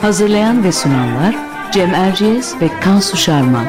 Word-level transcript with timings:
Hazırlayan 0.00 0.64
ve 0.64 0.72
sunanlar 0.72 1.36
Cem 1.72 1.94
Erciyes 1.94 2.60
ve 2.60 2.80
Kansu 2.80 3.16
Şarman. 3.16 3.66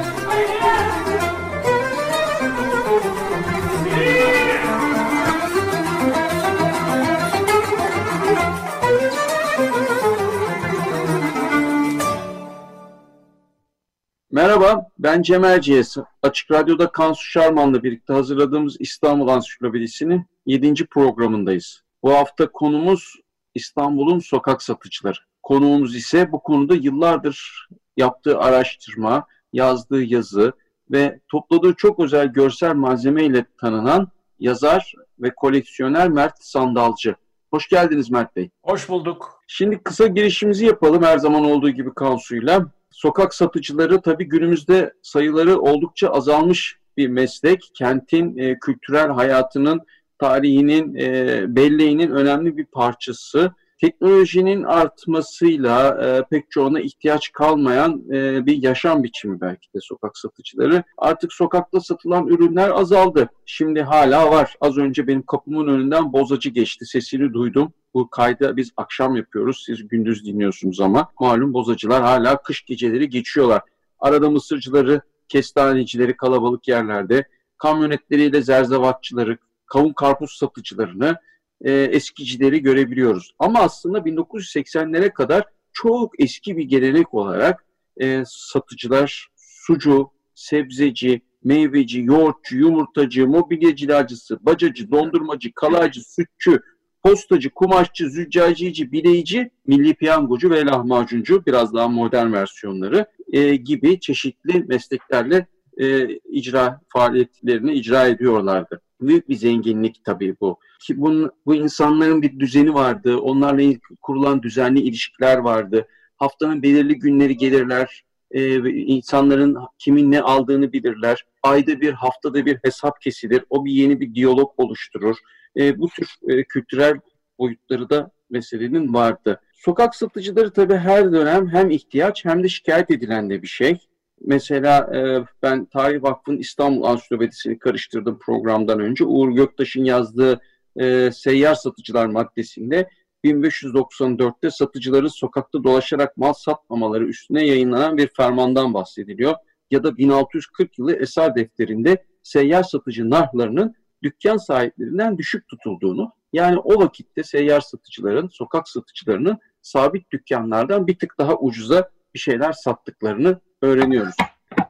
Merhaba, 14.31 14.89
ben 14.99 15.21
Cem 15.21 15.43
Erciyes. 15.43 15.97
Açık 16.23 16.51
Radyo'da 16.51 16.91
Kansu 16.91 17.23
Şarman'la 17.23 17.83
birlikte 17.83 18.13
hazırladığımız 18.13 18.75
İstanbul 18.79 19.27
Ansiklopedisi'nin 19.27 20.25
7. 20.45 20.85
programındayız. 20.85 21.81
Bu 22.03 22.13
hafta 22.13 22.51
konumuz 22.51 23.15
İstanbul'un 23.55 24.19
sokak 24.19 24.63
satıcıları. 24.63 25.30
Konuğumuz 25.43 25.95
ise 25.95 26.31
bu 26.31 26.39
konuda 26.39 26.75
yıllardır 26.75 27.67
yaptığı 27.97 28.39
araştırma, 28.39 29.25
yazdığı 29.53 30.03
yazı 30.03 30.53
ve 30.91 31.19
topladığı 31.27 31.73
çok 31.73 31.99
özel 31.99 32.27
görsel 32.27 32.75
malzeme 32.75 33.25
ile 33.25 33.45
tanınan 33.57 34.07
yazar 34.39 34.93
ve 35.19 35.35
koleksiyoner 35.35 36.09
Mert 36.09 36.43
Sandalcı. 36.43 37.15
Hoş 37.51 37.69
geldiniz 37.69 38.11
Mert 38.11 38.35
Bey. 38.35 38.49
Hoş 38.63 38.89
bulduk. 38.89 39.41
Şimdi 39.47 39.83
kısa 39.83 40.07
girişimizi 40.07 40.65
yapalım 40.65 41.03
her 41.03 41.17
zaman 41.17 41.45
olduğu 41.45 41.69
gibi 41.69 41.93
Kansu'yla. 41.93 42.65
Sokak 42.91 43.33
satıcıları 43.33 44.01
tabii 44.01 44.25
günümüzde 44.25 44.93
sayıları 45.01 45.59
oldukça 45.59 46.09
azalmış 46.09 46.79
bir 46.97 47.07
meslek. 47.07 47.71
Kentin 47.73 48.37
e, 48.37 48.59
kültürel 48.59 49.07
hayatının, 49.07 49.81
tarihinin, 50.19 50.95
e, 50.95 51.43
belleğinin 51.55 52.11
önemli 52.11 52.57
bir 52.57 52.65
parçası 52.65 53.51
teknolojinin 53.81 54.63
artmasıyla 54.63 56.05
e, 56.05 56.23
pek 56.29 56.51
çoğuna 56.51 56.79
ihtiyaç 56.79 57.31
kalmayan 57.31 58.03
e, 58.11 58.45
bir 58.45 58.63
yaşam 58.63 59.03
biçimi 59.03 59.41
belki 59.41 59.73
de 59.75 59.79
sokak 59.81 60.17
satıcıları. 60.17 60.83
Artık 60.97 61.33
sokakta 61.33 61.79
satılan 61.79 62.27
ürünler 62.27 62.69
azaldı. 62.69 63.29
Şimdi 63.45 63.81
hala 63.81 64.31
var. 64.31 64.55
Az 64.61 64.77
önce 64.77 65.07
benim 65.07 65.21
kapımın 65.21 65.67
önünden 65.67 66.13
bozacı 66.13 66.49
geçti. 66.49 66.85
Sesini 66.85 67.33
duydum. 67.33 67.73
Bu 67.93 68.09
kaydı 68.09 68.57
biz 68.57 68.71
akşam 68.77 69.15
yapıyoruz. 69.15 69.63
Siz 69.65 69.87
gündüz 69.87 70.25
dinliyorsunuz 70.25 70.81
ama 70.81 71.11
malum 71.19 71.53
bozacılar 71.53 72.01
hala 72.01 72.41
kış 72.41 72.65
geceleri 72.65 73.09
geçiyorlar. 73.09 73.61
Arada 73.99 74.29
mısırcıları, 74.29 75.01
kestanecileri 75.27 76.17
kalabalık 76.17 76.67
yerlerde, 76.67 77.27
kamyonetleriyle 77.57 78.41
zerzevatçıları, 78.41 79.37
kavun 79.65 79.93
karpuz 79.93 80.31
satıcılarını 80.31 81.17
e, 81.65 81.71
eskicileri 81.71 82.61
görebiliyoruz. 82.61 83.35
Ama 83.39 83.59
aslında 83.59 83.97
1980'lere 83.97 85.13
kadar 85.13 85.43
çok 85.73 86.19
eski 86.19 86.57
bir 86.57 86.63
gelenek 86.63 87.13
olarak 87.13 87.65
e, 88.01 88.23
satıcılar 88.25 89.27
sucu, 89.35 90.09
sebzeci, 90.35 91.21
meyveci, 91.43 92.01
yoğurtçu, 92.01 92.57
yumurtacı, 92.57 93.27
mobilyacılacısı, 93.27 94.45
bacacı, 94.45 94.91
dondurmacı, 94.91 95.51
kalaycı, 95.55 96.01
sütçü, 96.01 96.61
postacı, 97.03 97.49
kumaşçı, 97.49 98.09
züccacici, 98.09 98.91
bileyici, 98.91 99.51
milli 99.67 99.93
piyangocu 99.93 100.49
ve 100.49 100.65
lahmacuncu 100.65 101.45
biraz 101.45 101.73
daha 101.73 101.87
modern 101.87 102.33
versiyonları 102.33 103.05
e, 103.31 103.55
gibi 103.55 103.99
çeşitli 103.99 104.63
mesleklerle 104.67 105.47
e, 105.77 106.07
icra 106.15 106.81
faaliyetlerini 106.87 107.73
icra 107.73 108.07
ediyorlardı. 108.07 108.81
Büyük 109.01 109.29
bir 109.29 109.35
zenginlik 109.35 110.03
tabii 110.05 110.35
bu 110.41 110.59
ki 110.81 111.01
bunun, 111.01 111.31
bu 111.45 111.55
insanların 111.55 112.21
bir 112.21 112.39
düzeni 112.39 112.73
vardı. 112.73 113.17
Onlarla 113.17 113.73
kurulan 114.01 114.43
düzenli 114.43 114.79
ilişkiler 114.79 115.37
vardı. 115.37 115.87
Haftanın 116.17 116.63
belirli 116.63 116.99
günleri 116.99 117.37
gelirler. 117.37 118.03
Ee, 118.31 118.55
insanların 118.71 119.57
kimin 119.77 120.11
ne 120.11 120.21
aldığını 120.21 120.73
bilirler. 120.73 121.25
Ayda 121.43 121.81
bir, 121.81 121.93
haftada 121.93 122.45
bir 122.45 122.57
hesap 122.63 123.01
kesilir. 123.01 123.43
O 123.49 123.65
bir 123.65 123.71
yeni 123.71 123.99
bir 123.99 124.15
diyalog 124.15 124.53
oluşturur. 124.57 125.17
Ee, 125.57 125.79
bu 125.79 125.89
tür 125.89 126.15
e, 126.27 126.43
kültürel 126.43 126.99
boyutları 127.39 127.89
da 127.89 128.11
meselenin 128.29 128.93
vardı. 128.93 129.41
Sokak 129.53 129.95
satıcıları 129.95 130.53
tabii 130.53 130.75
her 130.75 131.11
dönem 131.11 131.47
hem 131.47 131.69
ihtiyaç 131.69 132.25
hem 132.25 132.43
de 132.43 132.49
şikayet 132.49 132.91
edilen 132.91 133.29
de 133.29 133.41
bir 133.41 133.47
şey. 133.47 133.77
Mesela 134.25 134.89
e, 134.95 135.25
ben 135.43 135.65
Tarih 135.65 136.03
Vakfı'nın 136.03 136.37
İstanbul 136.37 136.83
Ansiklopedisini 136.83 137.59
karıştırdım 137.59 138.19
programdan 138.19 138.79
önce. 138.79 139.05
Uğur 139.05 139.29
Göktaş'ın 139.29 139.83
yazdığı 139.83 140.41
e, 140.79 141.11
seyyar 141.11 141.55
satıcılar 141.55 142.05
maddesinde 142.05 142.89
1594'te 143.23 144.49
satıcıların 144.49 145.07
sokakta 145.07 145.63
dolaşarak 145.63 146.17
mal 146.17 146.33
satmamaları 146.33 147.07
üstüne 147.07 147.45
yayınlanan 147.45 147.97
bir 147.97 148.07
fermandan 148.07 148.73
bahsediliyor. 148.73 149.35
Ya 149.71 149.83
da 149.83 149.97
1640 149.97 150.79
yılı 150.79 150.93
eser 150.95 151.35
defterinde 151.35 152.05
seyyar 152.23 152.63
satıcı 152.63 153.09
narhlarının 153.09 153.75
dükkan 154.03 154.37
sahiplerinden 154.37 155.17
düşük 155.17 155.47
tutulduğunu, 155.47 156.11
yani 156.33 156.59
o 156.59 156.83
vakitte 156.83 157.23
seyyar 157.23 157.61
satıcıların, 157.61 158.27
sokak 158.27 158.69
satıcılarının 158.69 159.37
sabit 159.61 160.11
dükkanlardan 160.11 160.87
bir 160.87 160.99
tık 160.99 161.17
daha 161.17 161.37
ucuza 161.37 161.89
bir 162.13 162.19
şeyler 162.19 162.51
sattıklarını 162.51 163.39
öğreniyoruz. 163.61 164.15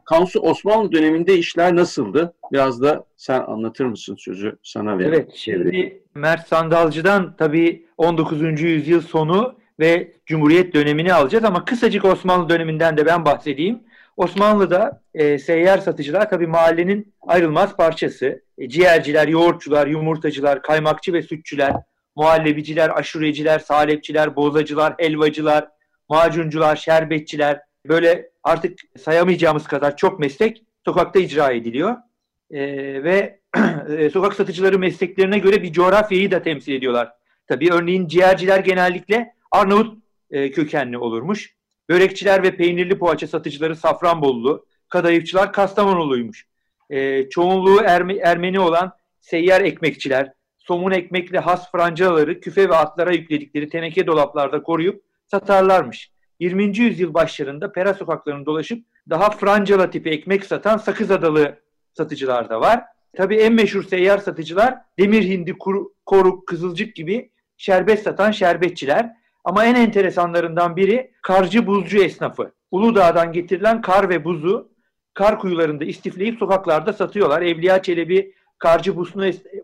Kansu 0.06 0.40
Osmanlı 0.40 0.92
döneminde 0.92 1.38
işler 1.38 1.76
nasıldı? 1.76 2.34
Biraz 2.52 2.82
da 2.82 3.06
sen 3.18 3.40
anlatır 3.40 3.86
mısın 3.86 4.16
sözü 4.20 4.58
sana 4.64 5.00
verin. 5.00 5.10
Evet, 5.10 5.32
şimdi 5.36 6.04
Mert 6.16 6.48
Sandalcı'dan 6.48 7.36
tabii 7.38 7.86
19. 7.98 8.62
yüzyıl 8.62 9.02
sonu 9.02 9.56
ve 9.80 10.12
Cumhuriyet 10.26 10.74
dönemini 10.74 11.14
alacağız 11.14 11.44
ama 11.44 11.66
kısacık 11.66 12.06
Osmanlı 12.06 12.50
döneminden 12.50 12.98
de 12.98 13.06
ben 13.06 13.26
bahsedeyim. 13.26 13.80
Osmanlı'da 14.18 15.02
e, 15.14 15.40
seyyar 15.40 15.78
satıcılar 15.78 16.30
tabii 16.30 16.48
mahallenin 16.48 17.14
ayrılmaz 17.22 17.78
parçası. 17.78 18.42
E, 18.58 18.70
ciğerciler, 18.70 19.28
yoğurtçular, 19.28 19.88
yumurtacılar, 19.88 20.62
kaymakçı 20.62 21.14
ve 21.14 21.22
sütçüler, 21.22 21.74
muhallebiciler, 22.16 22.90
aşureciler, 23.00 23.60
salepçiler, 23.60 24.36
bozacılar, 24.36 24.94
helvacılar, 24.98 25.68
macuncular, 26.10 26.76
şerbetçiler, 26.76 27.60
böyle 27.86 28.30
artık 28.44 28.80
sayamayacağımız 29.00 29.68
kadar 29.68 29.98
çok 29.98 30.20
meslek 30.20 30.64
sokakta 30.86 31.20
icra 31.20 31.52
ediliyor. 31.52 31.96
E, 32.54 33.04
ve 33.04 33.40
sokak 34.14 34.34
satıcıları 34.34 34.80
mesleklerine 34.80 35.40
göre 35.40 35.64
bir 35.64 35.74
coğrafyayı 35.74 36.32
da 36.32 36.42
temsil 36.42 36.74
ediyorlar. 36.74 37.12
Tabii 37.48 37.74
örneğin 37.74 38.08
ciğerciler 38.08 38.60
genellikle 38.60 39.36
Arnavut 39.52 39.98
e, 40.32 40.52
kökenli 40.52 40.98
olurmuş. 40.98 41.56
Börekçiler 41.90 42.44
ve 42.44 42.56
peynirli 42.56 43.00
poğaça 43.00 43.28
satıcıları 43.28 43.76
Safranbolulu, 43.76 44.66
kadayıfçılar 44.90 45.54
Kastamonuluymuş. 45.54 46.46
E, 46.90 47.30
çoğunluğu 47.30 47.82
Erme, 47.86 48.16
Ermeni 48.16 48.60
olan 48.60 48.92
seyyar 49.20 49.62
ekmekçiler, 49.62 50.32
somun 50.58 50.92
ekmekli 50.92 51.40
has 51.40 51.72
francaları 51.72 52.40
küfe 52.40 52.70
ve 52.70 52.76
atlara 52.76 53.12
yükledikleri 53.12 53.70
teneke 53.70 54.08
dolaplarda 54.08 54.64
koruyup 54.64 55.04
satarlarmış. 55.28 56.12
20. 56.42 56.78
yüzyıl 56.78 57.14
başlarında 57.14 57.72
Pera 57.72 57.94
sokaklarını 57.94 58.46
dolaşıp 58.46 58.86
daha 59.10 59.30
Francala 59.30 59.90
tipi 59.90 60.10
ekmek 60.10 60.46
satan 60.46 60.78
sakız 60.78 61.12
adalı 61.12 61.60
satıcılar 61.94 62.50
da 62.50 62.62
var. 62.62 62.84
Tabii 63.18 63.36
en 63.36 63.54
meşhur 63.54 63.84
seyyar 63.84 64.18
satıcılar 64.18 64.78
demir 65.00 65.24
hindi, 65.24 65.54
kuru, 65.54 65.94
koruk, 66.06 66.48
kızılcık 66.48 66.96
gibi 66.96 67.32
şerbet 67.58 68.04
satan 68.04 68.32
şerbetçiler. 68.32 69.12
Ama 69.44 69.66
en 69.66 69.76
enteresanlarından 69.76 70.76
biri 70.76 71.12
karcı 71.22 71.68
buzcu 71.68 72.04
esnafı. 72.04 72.52
Uludağ'dan 72.72 73.32
getirilen 73.32 73.82
kar 73.82 74.10
ve 74.10 74.26
buzu 74.26 74.72
kar 75.14 75.40
kuyularında 75.40 75.86
istifleyip 75.86 76.40
sokaklarda 76.40 76.94
satıyorlar. 76.94 77.42
Evliya 77.42 77.82
Çelebi 77.82 78.34
karcı 78.58 78.96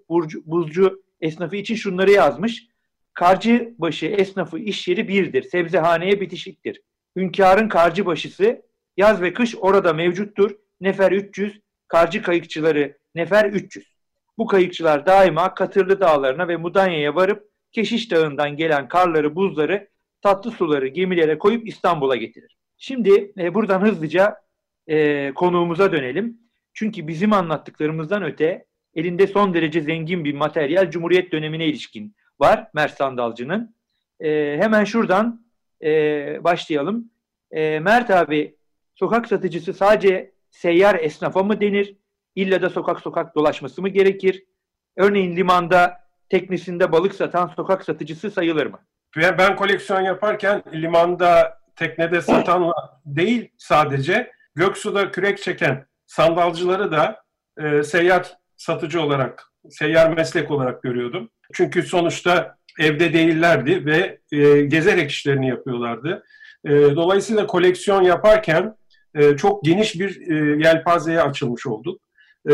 burcu, 0.10 0.42
buzcu 0.46 1.04
esnafı 1.22 1.56
için 1.56 1.76
şunları 1.76 2.12
yazmış. 2.12 2.68
Karcıbaşı 3.18 4.06
esnafı 4.06 4.60
iş 4.60 4.88
yeri 4.88 5.08
birdir. 5.08 5.44
Sebzehaneye 5.44 6.22
bitişiktir. 6.22 6.82
Hünkârın 7.16 7.70
karcıbaşısı 7.70 8.62
yaz 8.98 9.22
ve 9.22 9.34
kış 9.34 9.56
orada 9.56 9.94
mevcuttur. 9.94 10.52
Nefer 10.82 11.12
300, 11.12 11.60
karcı 11.88 12.22
kayıkçıları 12.22 12.98
nefer 13.16 13.46
300. 13.46 13.86
Bu 14.38 14.48
kayıkçılar 14.48 15.06
daima 15.06 15.54
Katırlı 15.54 16.00
Dağları'na 16.00 16.48
ve 16.48 16.58
Mudanya'ya 16.58 17.16
varıp 17.16 17.50
Keşiş 17.72 18.12
Dağı'ndan 18.12 18.58
gelen 18.58 18.88
karları, 18.88 19.36
buzları, 19.36 19.88
tatlı 20.22 20.52
suları 20.52 20.88
gemilere 20.88 21.38
koyup 21.38 21.68
İstanbul'a 21.68 22.16
getirir. 22.16 22.58
Şimdi 22.78 23.34
e, 23.38 23.54
buradan 23.54 23.82
hızlıca 23.82 24.36
e, 24.88 25.32
konuğumuza 25.34 25.92
dönelim. 25.92 26.38
Çünkü 26.74 27.08
bizim 27.08 27.34
anlattıklarımızdan 27.34 28.24
öte 28.24 28.66
elinde 28.96 29.28
son 29.28 29.54
derece 29.54 29.82
zengin 29.82 30.26
bir 30.26 30.34
materyal 30.34 30.92
Cumhuriyet 30.92 31.32
dönemine 31.32 31.66
ilişkin 31.66 32.16
var 32.40 32.68
Mert 32.74 32.98
Sandalcı'nın. 32.98 33.76
E, 34.20 34.58
hemen 34.60 34.84
şuradan 34.84 35.46
e, 35.84 35.90
başlayalım. 36.44 37.12
E, 37.52 37.80
Mert 37.80 38.10
abi 38.10 38.56
sokak 38.96 39.28
satıcısı 39.28 39.74
sadece 39.74 40.32
seyyar 40.52 40.96
esnafa 40.96 41.44
mı 41.44 41.62
denir? 41.62 41.96
İlla 42.36 42.62
da 42.62 42.70
sokak 42.70 43.00
sokak 43.00 43.36
dolaşması 43.36 43.82
mı 43.82 43.90
gerekir? 43.90 44.44
Örneğin 44.98 45.36
limanda 45.36 45.98
teknesinde 46.30 46.92
balık 46.92 47.16
satan 47.16 47.48
sokak 47.56 47.84
satıcısı 47.84 48.32
sayılır 48.32 48.66
mı? 48.66 48.80
Ben, 49.18 49.56
koleksiyon 49.56 50.02
yaparken 50.02 50.64
limanda 50.74 51.60
teknede 51.76 52.22
satan 52.22 52.74
değil 53.06 53.52
sadece 53.58 54.32
Göksu'da 54.56 55.12
kürek 55.12 55.42
çeken 55.42 55.86
sandalcıları 56.06 56.92
da 56.92 57.24
e, 57.58 57.84
seyyar 57.84 58.38
satıcı 58.58 59.02
olarak, 59.02 59.52
seyyar 59.70 60.14
meslek 60.14 60.52
olarak 60.52 60.84
görüyordum. 60.84 61.30
Çünkü 61.54 61.84
sonuçta 61.84 62.58
evde 62.80 63.14
değillerdi 63.14 63.86
ve 63.86 64.20
e, 64.32 64.62
gezerek 64.62 65.12
işlerini 65.12 65.50
yapıyorlardı. 65.50 66.24
E, 66.66 66.72
dolayısıyla 66.72 67.48
koleksiyon 67.48 68.02
yaparken 68.02 68.76
e, 69.16 69.38
çok 69.38 69.64
geniş 69.64 70.00
bir 70.00 70.32
e, 70.32 70.36
yelpazeye 70.64 71.22
açılmış 71.22 71.68
olduk. 71.68 72.02
E, 72.50 72.54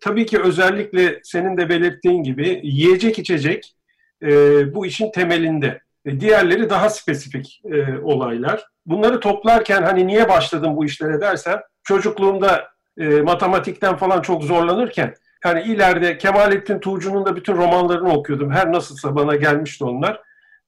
tabii 0.00 0.26
ki 0.26 0.40
özellikle 0.42 1.20
senin 1.22 1.56
de 1.56 1.68
belirttiğin 1.68 2.22
gibi 2.22 2.60
yiyecek 2.62 3.18
içecek 3.18 3.74
e, 4.22 4.28
bu 4.74 4.86
işin 4.86 5.12
temelinde. 5.12 5.80
E, 6.04 6.20
diğerleri 6.20 6.70
daha 6.70 6.90
spesifik 6.90 7.62
e, 7.64 7.98
olaylar. 7.98 8.64
Bunları 8.86 9.20
toplarken 9.20 9.82
hani 9.82 10.06
niye 10.06 10.28
başladım 10.28 10.76
bu 10.76 10.84
işlere 10.84 11.20
dersen 11.20 11.60
çocukluğumda 11.82 12.68
e, 12.98 13.06
matematikten 13.06 13.96
falan 13.96 14.22
çok 14.22 14.44
zorlanırken 14.44 15.14
yani 15.44 15.62
ileride 15.62 16.18
Kemalettin 16.18 16.78
Tuğcu'nun 16.78 17.26
da 17.26 17.36
bütün 17.36 17.56
romanlarını 17.56 18.12
okuyordum. 18.12 18.50
Her 18.50 18.72
nasılsa 18.72 19.16
bana 19.16 19.36
gelmişti 19.36 19.84
onlar. 19.84 20.20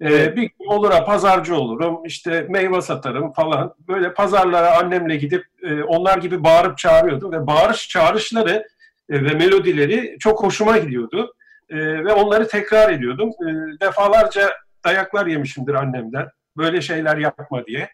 Ee, 0.03 0.37
bir 0.37 0.43
gün 0.43 0.67
olur 0.67 0.91
ha 0.91 1.05
pazarcı 1.05 1.57
olurum, 1.57 2.05
işte 2.05 2.47
meyve 2.49 2.83
satarım 2.83 3.33
falan. 3.33 3.75
Böyle 3.89 4.15
pazarlara 4.15 4.79
annemle 4.79 5.17
gidip 5.17 5.45
e, 5.63 5.83
onlar 5.83 6.19
gibi 6.19 6.45
bağırıp 6.45 6.79
çağırıyordum 6.79 7.33
ve 7.33 7.47
bağırış 7.47 7.89
çağrışları 7.89 8.69
e, 9.11 9.25
ve 9.25 9.35
melodileri 9.35 10.17
çok 10.19 10.43
hoşuma 10.43 10.79
gidiyordu. 10.79 11.35
E, 11.71 11.77
ve 11.77 12.13
onları 12.13 12.49
tekrar 12.49 12.93
ediyordum. 12.93 13.31
E, 13.31 13.81
defalarca 13.81 14.53
dayaklar 14.85 15.27
yemişimdir 15.27 15.75
annemden. 15.75 16.29
Böyle 16.57 16.81
şeyler 16.81 17.17
yapma 17.17 17.67
diye. 17.67 17.89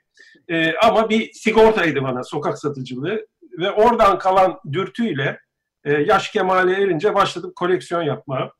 E, 0.49 0.77
ama 0.77 1.11
bir 1.11 1.33
sigortaydı 1.33 2.03
bana 2.03 2.25
sokak 2.25 2.59
satıcılığı 2.59 3.27
ve 3.59 3.71
oradan 3.71 4.19
kalan 4.19 4.61
dürtüyle 4.73 5.41
e, 5.85 5.93
yaş 5.93 6.31
kemale 6.31 6.83
erince 6.83 7.15
başladım 7.15 7.53
koleksiyon 7.57 8.03
yapmaya. 8.03 8.53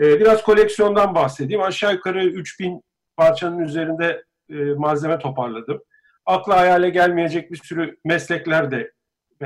E, 0.00 0.20
biraz 0.20 0.42
koleksiyondan 0.42 1.14
bahsedeyim. 1.14 1.62
Aşağı 1.62 1.92
yukarı 1.92 2.24
3000 2.24 2.82
parçanın 3.16 3.58
üzerinde 3.58 4.24
e, 4.50 4.54
malzeme 4.54 5.18
toparladım. 5.18 5.82
Akla 6.26 6.56
hayale 6.56 6.90
gelmeyecek 6.90 7.52
bir 7.52 7.60
sürü 7.64 7.96
meslekler 8.04 8.70
de 8.70 8.92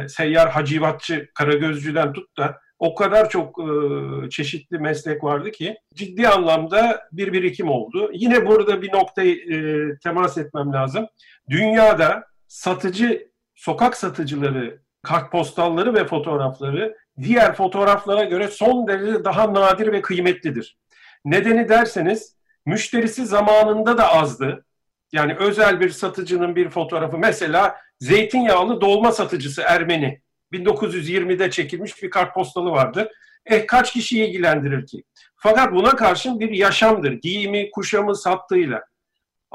seyyar 0.08 0.50
hacivatçı, 0.50 1.28
karagözcüden 1.34 2.12
tut 2.12 2.38
da 2.38 2.60
o 2.78 2.94
kadar 2.94 3.28
çok 3.28 3.58
e, 3.58 4.30
çeşitli 4.30 4.78
meslek 4.78 5.24
vardı 5.24 5.50
ki 5.50 5.76
ciddi 5.94 6.28
anlamda 6.28 7.08
bir 7.12 7.32
birikim 7.32 7.68
oldu. 7.68 8.10
Yine 8.12 8.46
burada 8.46 8.82
bir 8.82 8.92
noktayı 8.92 9.36
e, 9.36 9.98
temas 9.98 10.38
etmem 10.38 10.72
lazım. 10.72 11.06
Dünyada 11.50 12.24
satıcı, 12.48 13.28
sokak 13.54 13.96
satıcıları, 13.96 14.80
kartpostalları 15.02 15.94
ve 15.94 16.04
fotoğrafları 16.06 16.96
diğer 17.22 17.54
fotoğraflara 17.54 18.24
göre 18.24 18.48
son 18.48 18.88
derece 18.88 19.24
daha 19.24 19.54
nadir 19.54 19.92
ve 19.92 20.02
kıymetlidir. 20.02 20.78
Nedeni 21.24 21.68
derseniz 21.68 22.36
müşterisi 22.66 23.26
zamanında 23.26 23.98
da 23.98 24.12
azdı. 24.12 24.64
Yani 25.12 25.34
özel 25.34 25.80
bir 25.80 25.90
satıcının 25.90 26.56
bir 26.56 26.70
fotoğrafı 26.70 27.18
mesela 27.18 27.76
zeytinyağlı 28.00 28.80
dolma 28.80 29.12
satıcısı 29.12 29.62
Ermeni 29.62 30.20
1920'de 30.52 31.50
çekilmiş 31.50 32.02
bir 32.02 32.10
kartpostalı 32.10 32.70
vardı. 32.70 33.12
Eh 33.46 33.66
kaç 33.66 33.92
kişiyi 33.92 34.26
ilgilendirir 34.26 34.86
ki? 34.86 35.04
Fakat 35.36 35.72
buna 35.72 35.96
karşın 35.96 36.40
bir 36.40 36.50
yaşamdır. 36.50 37.12
Giyimi, 37.12 37.70
kuşamı 37.70 38.16
sattığıyla. 38.16 38.82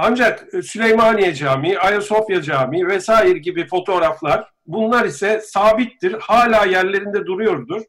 Ancak 0.01 0.53
e, 0.53 0.61
Süleymaniye 0.61 1.33
Camii, 1.33 1.79
Ayasofya 1.79 2.41
Camii 2.41 2.87
vesaire 2.87 3.39
gibi 3.39 3.67
fotoğraflar 3.67 4.47
bunlar 4.67 5.05
ise 5.05 5.41
sabittir. 5.43 6.13
Hala 6.19 6.65
yerlerinde 6.65 7.25
duruyordur. 7.25 7.81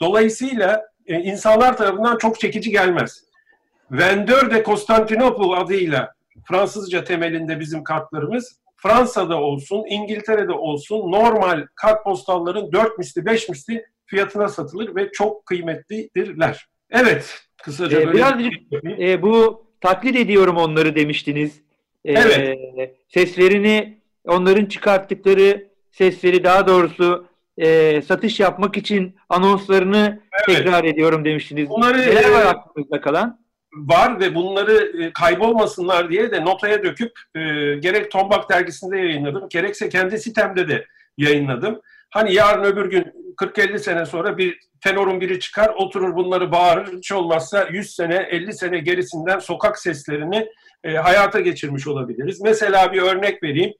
Dolayısıyla 0.00 0.82
e, 1.06 1.14
insanlar 1.14 1.76
tarafından 1.76 2.18
çok 2.18 2.40
çekici 2.40 2.70
gelmez. 2.70 3.24
Vendeur 3.90 4.50
de 4.50 4.64
Constantinople 4.64 5.56
adıyla 5.56 6.12
Fransızca 6.48 7.04
temelinde 7.04 7.60
bizim 7.60 7.84
kartlarımız 7.84 8.60
Fransa'da 8.76 9.40
olsun, 9.40 9.84
İngiltere'de 9.88 10.52
olsun 10.52 11.12
normal 11.12 11.66
kartpostalların 11.74 12.72
4 12.72 12.98
misli, 12.98 13.26
5 13.26 13.48
misli 13.48 13.86
fiyatına 14.06 14.48
satılır 14.48 14.96
ve 14.96 15.12
çok 15.12 15.46
kıymetlidirler. 15.46 16.66
Evet, 16.90 17.40
kısaca 17.62 18.00
ee, 18.00 18.12
Birazcık 18.12 18.52
e, 19.00 19.22
bu 19.22 19.65
taklit 19.86 20.16
ediyorum 20.16 20.56
onları 20.56 20.94
demiştiniz. 20.94 21.60
Ee, 22.04 22.12
evet. 22.12 22.96
Seslerini, 23.08 23.98
onların 24.24 24.66
çıkarttıkları 24.66 25.68
sesleri 25.90 26.44
daha 26.44 26.66
doğrusu 26.66 27.26
e, 27.58 28.02
satış 28.02 28.40
yapmak 28.40 28.76
için 28.76 29.16
anonslarını 29.28 30.20
evet. 30.48 30.58
tekrar 30.58 30.84
ediyorum 30.84 31.24
demiştiniz. 31.24 31.68
Bunları, 31.68 31.98
Neler 31.98 32.30
var 32.30 32.46
aklınızda 32.46 33.00
kalan? 33.00 33.46
var 33.76 34.20
ve 34.20 34.34
bunları 34.34 35.02
e, 35.02 35.12
kaybolmasınlar 35.12 36.10
diye 36.10 36.32
de 36.32 36.44
notaya 36.44 36.82
döküp 36.82 37.12
e, 37.34 37.40
gerek 37.74 38.10
Tombak 38.10 38.50
dergisinde 38.50 38.98
yayınladım, 38.98 39.48
gerekse 39.50 39.88
kendi 39.88 40.18
sitemde 40.18 40.68
de 40.68 40.86
yayınladım. 41.18 41.80
Hani 42.16 42.34
yarın 42.34 42.64
öbür 42.64 42.90
gün 42.90 43.34
40-50 43.36 43.78
sene 43.78 44.06
sonra 44.06 44.38
bir 44.38 44.58
tenorun 44.80 45.20
biri 45.20 45.40
çıkar, 45.40 45.68
oturur 45.68 46.16
bunları 46.16 46.52
bağırır. 46.52 46.96
Hiç 46.96 47.12
olmazsa 47.12 47.68
100 47.70 47.94
sene, 47.94 48.14
50 48.14 48.52
sene 48.52 48.78
gerisinden 48.78 49.38
sokak 49.38 49.78
seslerini 49.78 50.48
e, 50.84 50.94
hayata 50.94 51.40
geçirmiş 51.40 51.86
olabiliriz. 51.86 52.40
Mesela 52.40 52.92
bir 52.92 53.02
örnek 53.02 53.42
vereyim. 53.42 53.72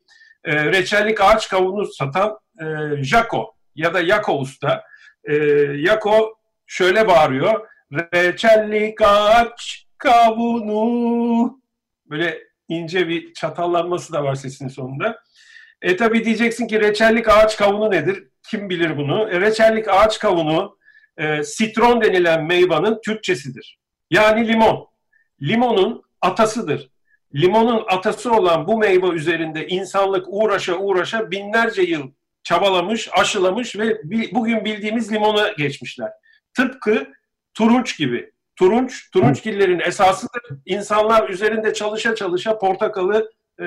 E, 0.44 0.64
reçellik 0.64 1.20
ağaç 1.20 1.48
kavunu 1.48 1.86
satan 1.86 2.38
e, 2.60 2.64
Jaco 3.04 3.54
ya 3.74 3.94
da 3.94 4.00
Yako 4.00 4.38
Usta. 4.38 4.82
E, 5.24 5.34
Yako 5.76 6.38
şöyle 6.66 7.08
bağırıyor. 7.08 7.68
Reçellik 7.92 9.02
ağaç 9.02 9.86
kavunu. 9.98 11.60
Böyle 12.10 12.38
ince 12.68 13.08
bir 13.08 13.34
çatallanması 13.34 14.12
da 14.12 14.24
var 14.24 14.34
sesin 14.34 14.68
sonunda. 14.68 15.18
E 15.82 15.96
tabi 15.96 16.24
diyeceksin 16.24 16.66
ki 16.66 16.80
reçellik 16.80 17.28
ağaç 17.28 17.56
kavunu 17.56 17.90
nedir? 17.90 18.28
Kim 18.42 18.70
bilir 18.70 18.96
bunu? 18.96 19.28
E, 19.30 19.40
reçellik 19.40 19.88
ağaç 19.88 20.18
kavunu 20.18 20.78
e, 21.16 21.42
sitron 21.42 22.00
denilen 22.00 22.44
meyvanın 22.44 23.00
Türkçesidir. 23.04 23.78
Yani 24.10 24.48
limon. 24.48 24.88
Limonun 25.42 26.02
atasıdır. 26.20 26.90
Limonun 27.34 27.84
atası 27.88 28.32
olan 28.32 28.66
bu 28.66 28.78
meyve 28.78 29.08
üzerinde 29.08 29.66
insanlık 29.66 30.26
uğraşa 30.28 30.76
uğraşa 30.76 31.30
binlerce 31.30 31.82
yıl 31.82 32.10
çabalamış, 32.42 33.08
aşılamış 33.12 33.76
ve 33.76 34.00
bugün 34.32 34.64
bildiğimiz 34.64 35.12
limona 35.12 35.48
geçmişler. 35.48 36.10
Tıpkı 36.54 37.06
turunç 37.54 37.98
gibi. 37.98 38.32
Turunç, 38.56 39.10
turunçgillerin 39.10 39.80
esasıdır. 39.80 40.42
İnsanlar 40.66 41.28
üzerinde 41.28 41.74
çalışa 41.74 42.14
çalışa 42.14 42.58
portakalı 42.58 43.30
e, 43.58 43.64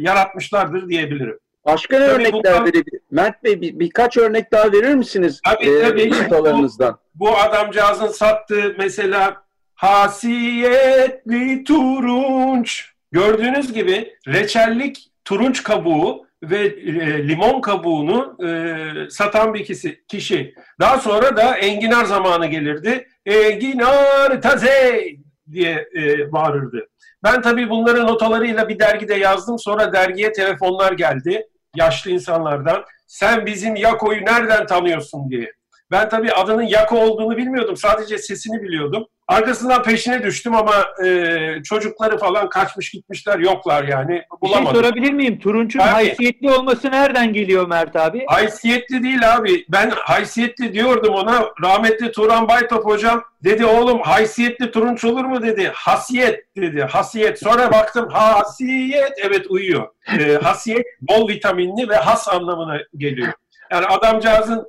yaratmışlardır 0.00 0.88
diyebilirim. 0.88 1.38
Başka 1.64 1.98
ne 1.98 2.04
örnekler 2.04 2.32
bundan, 2.32 2.64
verebilir? 2.64 3.00
Mert 3.10 3.44
Bey 3.44 3.60
bir, 3.60 3.78
birkaç 3.80 4.16
örnek 4.16 4.52
daha 4.52 4.72
verir 4.72 4.94
misiniz? 4.94 5.40
Tabii 5.44 5.68
e, 5.68 5.82
tabii. 5.82 6.10
Bu, 6.30 6.68
bu 7.14 7.36
adamcağızın 7.38 8.08
sattığı 8.08 8.74
mesela 8.78 9.44
hasiyetli 9.74 11.64
turunç. 11.64 12.90
Gördüğünüz 13.12 13.72
gibi 13.72 14.16
reçellik 14.28 15.10
turunç 15.24 15.62
kabuğu 15.62 16.26
ve 16.42 16.58
e, 16.58 17.28
limon 17.28 17.60
kabuğunu 17.60 18.36
e, 18.46 19.10
satan 19.10 19.54
bir 19.54 19.64
kişi, 19.64 20.04
kişi. 20.08 20.54
Daha 20.80 20.98
sonra 20.98 21.36
da 21.36 21.56
enginar 21.56 22.04
zamanı 22.04 22.46
gelirdi. 22.46 23.06
Enginar 23.26 24.42
taze 24.42 25.04
diye 25.52 25.88
e, 25.96 26.32
bağırırdı. 26.32 26.88
Ben 27.24 27.42
tabii 27.42 27.70
bunları 27.70 28.06
notalarıyla 28.06 28.68
bir 28.68 28.78
dergide 28.78 29.14
yazdım. 29.14 29.58
Sonra 29.58 29.92
dergiye 29.92 30.32
telefonlar 30.32 30.92
geldi 30.92 31.46
yaşlı 31.76 32.10
insanlardan. 32.10 32.84
Sen 33.06 33.46
bizim 33.46 33.76
Yako'yu 33.76 34.24
nereden 34.24 34.66
tanıyorsun 34.66 35.30
diye. 35.30 35.52
Ben 35.90 36.08
tabii 36.08 36.32
adının 36.32 36.62
Yako 36.62 36.98
olduğunu 37.00 37.36
bilmiyordum. 37.36 37.76
Sadece 37.76 38.18
sesini 38.18 38.62
biliyordum. 38.62 39.06
Arkasından 39.28 39.82
peşine 39.82 40.22
düştüm 40.22 40.54
ama 40.54 40.74
e, 41.04 41.62
çocukları 41.64 42.18
falan 42.18 42.48
kaçmış 42.48 42.90
gitmişler 42.90 43.38
yoklar 43.38 43.84
yani. 43.84 44.08
Bir 44.12 44.14
şey 44.14 44.24
Bulamadım. 44.42 44.76
sorabilir 44.76 45.12
miyim? 45.12 45.38
Turunç'un 45.38 45.78
Tabii. 45.78 45.90
haysiyetli 45.90 46.50
olması 46.52 46.90
nereden 46.90 47.32
geliyor 47.32 47.68
Mert 47.68 47.96
abi? 47.96 48.24
Haysiyetli 48.26 49.02
değil 49.02 49.36
abi. 49.36 49.64
Ben 49.68 49.90
haysiyetli 49.90 50.72
diyordum 50.74 51.14
ona. 51.14 51.48
Rahmetli 51.62 52.12
Turan 52.12 52.48
Baytop 52.48 52.84
hocam 52.86 53.24
dedi 53.44 53.64
oğlum 53.66 54.00
haysiyetli 54.02 54.70
turunç 54.70 55.04
olur 55.04 55.24
mu 55.24 55.42
dedi. 55.42 55.70
Hasiyet 55.74 56.56
dedi. 56.56 56.82
Hasiyet. 56.82 57.38
Sonra 57.38 57.72
baktım 57.72 58.08
hasiyet. 58.12 59.12
Evet 59.22 59.46
uyuyor. 59.48 59.88
Ee, 60.18 60.38
hasiyet 60.42 60.86
bol 61.00 61.28
vitaminli 61.28 61.88
ve 61.88 61.96
has 61.96 62.28
anlamına 62.28 62.78
geliyor. 62.96 63.32
Yani 63.72 63.86
adamcağızın 63.86 64.58
e, 64.58 64.62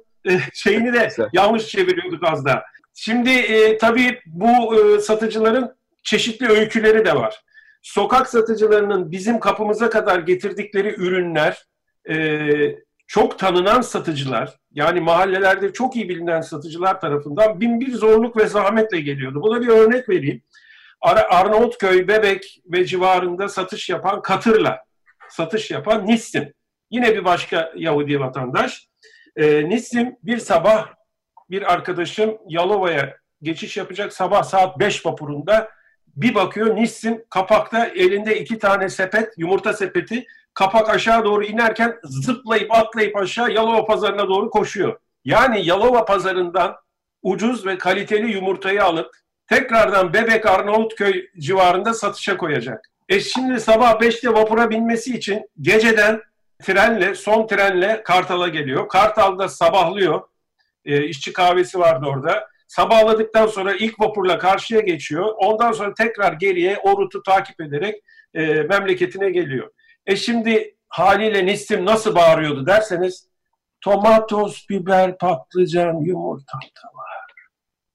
şeyini 0.54 0.94
de 0.94 1.10
yanlış 1.34 1.68
çeviriyorduk 1.68 2.24
az 2.24 2.46
da. 2.46 2.63
Şimdi 2.94 3.30
e, 3.30 3.78
tabii 3.78 4.20
bu 4.25 4.75
e, 4.75 5.00
satıcıların 5.00 5.75
çeşitli 6.04 6.50
öyküleri 6.50 7.06
de 7.06 7.16
var. 7.16 7.42
Sokak 7.82 8.30
satıcılarının 8.30 9.12
bizim 9.12 9.40
kapımıza 9.40 9.90
kadar 9.90 10.20
getirdikleri 10.20 10.96
ürünler 10.98 11.66
e, 12.10 12.48
çok 13.08 13.40
tanınan 13.40 13.82
satıcılar, 13.82 14.58
yani 14.72 15.00
mahallelerde 15.00 15.74
çok 15.74 15.96
iyi 15.96 16.10
bilinen 16.10 16.42
satıcılar 16.42 17.01
tarafından 17.01 17.62
bin 17.62 17.80
bir 17.80 17.92
zorluk 17.92 18.38
ve 18.38 18.48
zahmetle 18.48 19.01
geliyordu. 19.01 19.42
Buna 19.42 19.62
bir 19.62 19.68
örnek 19.68 20.10
vereyim. 20.10 20.42
Ar- 21.01 21.28
Arnavutköy, 21.30 22.08
Bebek 22.08 22.62
ve 22.66 22.86
civarında 22.86 23.50
satış 23.50 23.90
yapan 23.90 24.22
Katır'la 24.22 24.84
satış 25.30 25.72
yapan 25.72 26.08
Nissim. 26.08 26.54
Yine 26.92 27.16
bir 27.16 27.25
başka 27.25 27.72
Yahudi 27.75 28.20
vatandaş. 28.20 28.88
E, 29.36 29.70
Nissim 29.70 30.16
bir 30.24 30.38
sabah 30.38 30.88
bir 31.50 31.74
arkadaşım 31.74 32.38
Yalova'ya 32.48 33.18
geçiş 33.42 33.78
yapacak 33.78 34.14
sabah 34.14 34.44
saat 34.44 34.80
5 34.80 35.06
vapurunda 35.06 35.70
bir 36.16 36.36
bakıyor 36.36 36.76
Nissim 36.76 37.24
kapakta 37.30 37.86
elinde 37.86 38.40
iki 38.40 38.60
tane 38.60 38.90
sepet, 38.90 39.34
yumurta 39.38 39.74
sepeti 39.74 40.26
kapak 40.54 40.90
aşağı 40.90 41.26
doğru 41.26 41.44
inerken 41.44 42.00
zıplayıp 42.04 42.72
atlayıp 42.72 43.16
aşağı 43.16 43.52
Yalova 43.52 43.86
pazarına 43.86 44.28
doğru 44.28 44.50
koşuyor. 44.50 45.00
Yani 45.26 45.66
Yalova 45.66 46.06
pazarından 46.06 46.76
ucuz 47.22 47.66
ve 47.66 47.78
kaliteli 47.78 48.32
yumurtayı 48.32 48.84
alıp 48.84 49.16
tekrardan 49.48 50.14
Bebek 50.14 50.46
Arnavutköy 50.46 51.28
civarında 51.40 51.94
satışa 51.94 52.38
koyacak. 52.38 52.86
E 53.10 53.20
şimdi 53.20 53.60
sabah 53.60 54.00
5'te 54.00 54.34
vapura 54.34 54.70
binmesi 54.70 55.16
için 55.16 55.50
geceden 55.62 56.22
trenle, 56.62 57.15
son 57.15 57.48
trenle 57.48 58.03
Kartal'a 58.03 58.48
geliyor. 58.48 58.89
Kartal'da 58.89 59.50
sabahlıyor. 59.50 60.22
E, 60.86 61.03
işçi 61.03 61.34
kahvesi 61.34 61.80
vardı 61.80 62.06
orada. 62.06 62.48
Sabahladıktan 62.68 63.48
sonra 63.48 63.74
ilk 63.74 64.00
vapurla 64.00 64.38
karşıya 64.38 64.82
geçiyor. 64.82 65.34
Ondan 65.38 65.72
sonra 65.72 65.94
tekrar 65.94 66.34
geriye 66.34 66.77
o 66.84 66.98
rutu 66.98 67.24
takip 67.24 67.62
ederek 67.62 68.03
e, 68.34 68.46
memleketine 68.46 69.30
geliyor. 69.30 69.72
E 70.06 70.15
şimdi 70.15 70.75
haliyle 70.88 71.46
Nissim 71.46 71.86
nasıl 71.86 72.15
bağırıyordu 72.15 72.65
derseniz 72.65 73.27
tomatos, 73.82 74.70
biber, 74.70 75.18
patlıcan, 75.18 76.00
yumurta 76.00 76.58
da 76.58 76.98
var. 76.98 77.34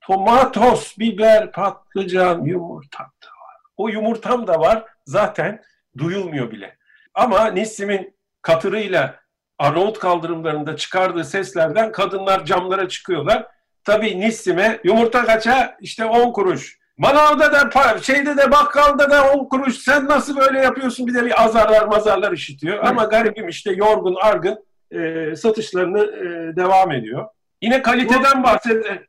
Tomatos, 0.01 0.97
biber, 0.97 1.51
patlıcan, 1.51 2.41
yumurta 2.41 2.99
da 2.99 3.27
var. 3.27 3.57
O 3.77 3.89
yumurtam 3.89 4.47
da 4.47 4.59
var 4.59 4.85
zaten 5.05 5.63
duyulmuyor 5.97 6.51
bile. 6.51 6.77
Ama 7.13 7.47
Nissim'in 7.47 8.16
katırıyla 8.47 9.15
Arnavut 9.59 9.99
kaldırımlarında 9.99 10.75
çıkardığı 10.75 11.23
seslerden 11.23 11.91
kadınlar 11.91 12.45
camlara 12.45 12.89
çıkıyorlar. 12.89 13.47
Tabii 13.83 14.19
Nissim'e 14.19 14.79
yumurta 14.83 15.25
kaça? 15.25 15.77
İşte 15.81 16.05
10 16.05 16.31
kuruş. 16.33 16.77
Manavda 16.97 17.51
da 17.53 17.57
pa- 17.61 18.03
şeyde 18.03 18.37
de 18.37 18.51
bakkalda 18.51 19.09
da 19.11 19.31
10 19.33 19.45
kuruş. 19.49 19.75
Sen 19.77 20.05
nasıl 20.07 20.37
böyle 20.37 20.59
yapıyorsun? 20.59 21.07
Bir 21.07 21.13
de 21.13 21.25
bir 21.25 21.43
azarlar 21.43 21.87
mazarlar 21.87 22.31
işitiyor. 22.31 22.83
Ama 22.83 23.03
garibim 23.03 23.47
işte 23.49 23.71
yorgun 23.71 24.15
argın 24.21 24.65
e, 24.91 25.35
satışlarını 25.35 25.99
e, 26.03 26.55
devam 26.55 26.91
ediyor. 26.91 27.27
Yine 27.61 27.81
kaliteden 27.81 28.43
bahsede. 28.43 29.03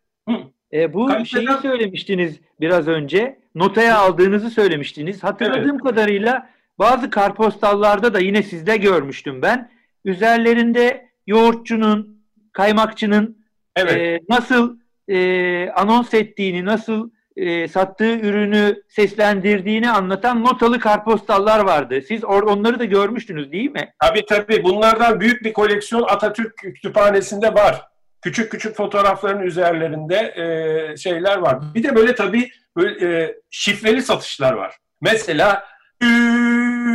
E, 0.73 0.93
bu 0.95 1.07
Kaliteden- 1.07 1.25
şeyi 1.25 1.49
söylemiştiniz 1.63 2.37
biraz 2.61 2.89
önce. 2.89 3.39
Notaya 3.55 3.99
aldığınızı 3.99 4.51
söylemiştiniz. 4.51 5.25
Hatırladığım 5.25 5.79
kadarıyla 5.79 6.51
bazı 6.79 7.11
karpostallarda 7.11 8.15
da 8.15 8.21
yine 8.21 8.43
sizde 8.43 8.77
görmüştüm 8.77 9.43
ben. 9.43 9.71
Üzerlerinde 10.05 11.09
yoğurtçunun, 11.27 12.25
kaymakçının 12.53 13.39
Evet. 13.77 13.97
e, 13.97 14.21
nasıl 14.29 14.79
e, 15.09 15.71
anons 15.71 16.15
ettiğini, 16.15 16.65
nasıl 16.65 17.11
e, 17.37 17.69
sattığı 17.69 18.19
ürünü 18.19 18.83
seslendirdiğini 18.89 19.91
anlatan 19.91 20.45
notalı 20.45 20.79
karpostallar 20.81 21.61
vardı. 21.61 22.03
Siz 22.09 22.23
or- 22.23 22.45
onları 22.51 22.79
da 22.79 22.85
görmüştünüz 22.85 23.53
değil 23.53 23.71
mi? 23.71 23.93
Tabii 24.01 24.27
tabii. 24.27 24.65
Bunlardan 24.65 25.21
büyük 25.21 25.45
bir 25.45 25.53
koleksiyon 25.53 26.03
Atatürk 26.03 26.57
Kütüphanesi'nde 26.57 27.55
var. 27.55 27.83
Küçük 28.23 28.51
küçük 28.51 28.77
fotoğrafların 28.77 29.43
üzerlerinde 29.43 30.17
e, 30.17 30.97
şeyler 30.97 31.39
var. 31.39 31.59
Bir 31.75 31.83
de 31.83 31.97
böyle 31.97 32.15
tabii 32.15 32.51
böyle, 32.77 33.23
e, 33.23 33.35
şifreli 33.51 34.03
satışlar 34.03 34.53
var. 34.53 34.77
Mesela 35.01 35.65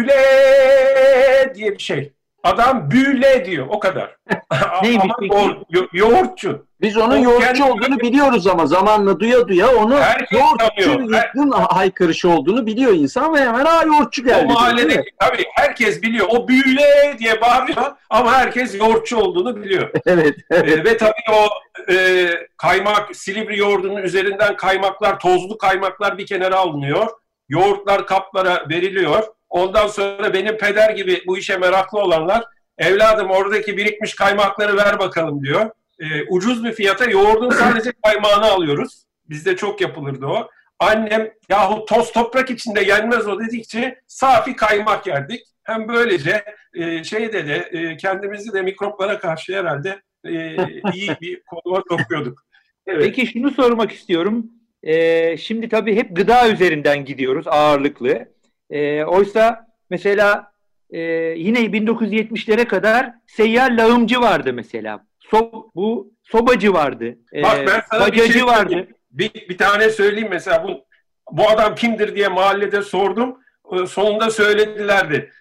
büle 0.04 1.52
diye 1.56 1.72
bir 1.72 1.80
şey. 1.84 2.14
Adam 2.44 2.92
büle 2.92 3.46
diyor 3.46 3.68
o 3.70 3.80
kadar. 3.80 4.16
Neymiş 4.84 5.04
Ama 5.04 5.16
peki? 5.20 5.36
yo- 5.70 5.88
yoğurtçu. 5.94 6.66
Biz 6.82 6.98
onun 6.98 7.18
O 7.20 7.24
yoğurtçu 7.24 7.46
kendi- 7.48 7.64
olduğunu 7.64 8.00
biliyoruz 8.00 8.48
ama 8.48 8.66
zamanla 8.66 9.20
duya 9.20 9.48
duya 9.48 9.76
onu 9.76 9.98
Herkes 10.00 10.40
yoğurtçunun 10.40 11.52
haykırışı 11.52 12.30
olduğunu 12.30 12.66
biliyor 12.66 12.94
insan 12.94 13.34
ve 13.36 13.40
hemen 13.40 13.66
ha 13.66 13.84
yoğurtçu 13.84 14.24
geldi. 14.24 14.36
O 14.36 14.40
diyor, 14.40 14.48
değil 14.50 14.60
mahallede 14.60 14.98
mi? 14.98 15.04
tabii 15.20 15.46
herkes 15.56 16.02
biliyor. 16.02 16.28
O 16.30 16.48
büle 16.48 17.16
diye 17.20 17.42
bağırıyor 17.42 17.92
ama 18.10 18.34
herkes 18.34 18.76
yoğurtçu 18.80 19.18
olduğunu 19.18 19.56
biliyor. 19.64 19.90
Evet. 20.06 20.36
evet. 20.52 20.70
Ee, 20.80 20.84
ve 20.84 20.98
tabii 20.98 21.14
o 21.32 21.48
e, 21.94 22.28
kaymak, 22.58 23.16
Silivri 23.16 23.60
yoğurdunun 23.60 24.02
üzerinden 24.04 24.56
kaymaklar, 24.56 25.20
tozlu 25.20 25.58
kaymaklar 25.58 26.18
bir 26.18 26.26
kenara 26.26 26.56
alınıyor. 26.56 27.08
Yoğurtlar 27.50 28.06
kaplara 28.08 28.66
veriliyor. 28.70 29.24
Ondan 29.54 29.88
sonra 29.88 30.34
benim 30.34 30.58
peder 30.58 30.90
gibi 30.90 31.24
bu 31.28 31.38
işe 31.38 31.58
meraklı 31.58 32.00
olanlar, 32.00 32.44
evladım 32.78 33.30
oradaki 33.30 33.78
birikmiş 33.78 34.16
kaymakları 34.16 34.78
ver 34.78 35.00
bakalım 35.00 35.44
diyor. 35.44 35.70
Ee, 36.00 36.06
ucuz 36.30 36.64
bir 36.64 36.72
fiyata 36.72 37.06
yoğurdun 37.06 37.50
sadece 37.50 37.92
kaymağını 38.04 38.46
alıyoruz. 38.46 39.06
Bizde 39.30 39.56
çok 39.56 39.82
yapılırdı 39.82 40.26
o. 40.26 40.50
Annem 40.80 41.32
yahu 41.50 41.86
toz 41.86 42.12
toprak 42.12 42.50
içinde 42.50 42.82
yenmez 42.84 43.28
o 43.28 43.40
dedikçe 43.40 44.02
safi 44.08 44.56
kaymak 44.56 45.08
yerdik. 45.08 45.42
Hem 45.64 45.88
böylece 45.88 46.44
e, 46.74 47.04
şeyde 47.04 47.48
de 47.48 47.56
e, 47.56 47.98
kendimizi 47.98 48.54
de 48.54 48.62
mikroplara 48.62 49.20
karşı 49.20 49.60
herhalde 49.60 50.02
e, 50.26 50.32
iyi 50.94 51.12
bir 51.22 51.42
konuma 51.44 51.84
sokuyorduk. 51.90 52.46
Evet. 52.88 53.04
Peki 53.06 53.28
şunu 53.28 53.52
sormak 53.52 53.92
istiyorum. 53.92 54.46
Ee, 54.84 55.38
şimdi 55.38 55.70
tabii 55.70 55.96
hep 55.96 56.16
gıda 56.16 56.50
üzerinden 56.50 57.06
gidiyoruz 57.06 57.48
ağırlıklı. 57.48 58.33
Ee, 58.74 59.04
oysa 59.04 59.68
mesela 59.90 60.52
e, 60.90 61.00
yine 61.38 61.60
1970'lere 61.60 62.66
kadar 62.68 63.14
seyyar 63.28 63.72
lağımcı 63.72 64.22
vardı 64.22 64.54
mesela. 64.54 65.06
So, 65.20 65.52
bu 65.76 66.14
sobacı 66.24 66.74
vardı. 66.74 67.18
Ee, 67.34 67.44
Bak 67.44 67.60
ben 67.68 67.82
sana 67.92 68.12
bir 68.12 68.32
şey 68.34 68.46
vardı. 68.46 68.88
Bir, 69.12 69.34
bir 69.34 69.58
tane 69.58 69.90
söyleyeyim 69.90 70.28
mesela 70.32 70.64
bu 70.64 70.86
bu 71.32 71.50
adam 71.50 71.76
kimdir 71.76 72.16
diye 72.16 72.28
mahallede 72.28 72.82
sordum. 72.82 73.38
Ee, 73.74 73.86
Sonunda 73.86 74.30
söyledilerdi. 74.30 75.32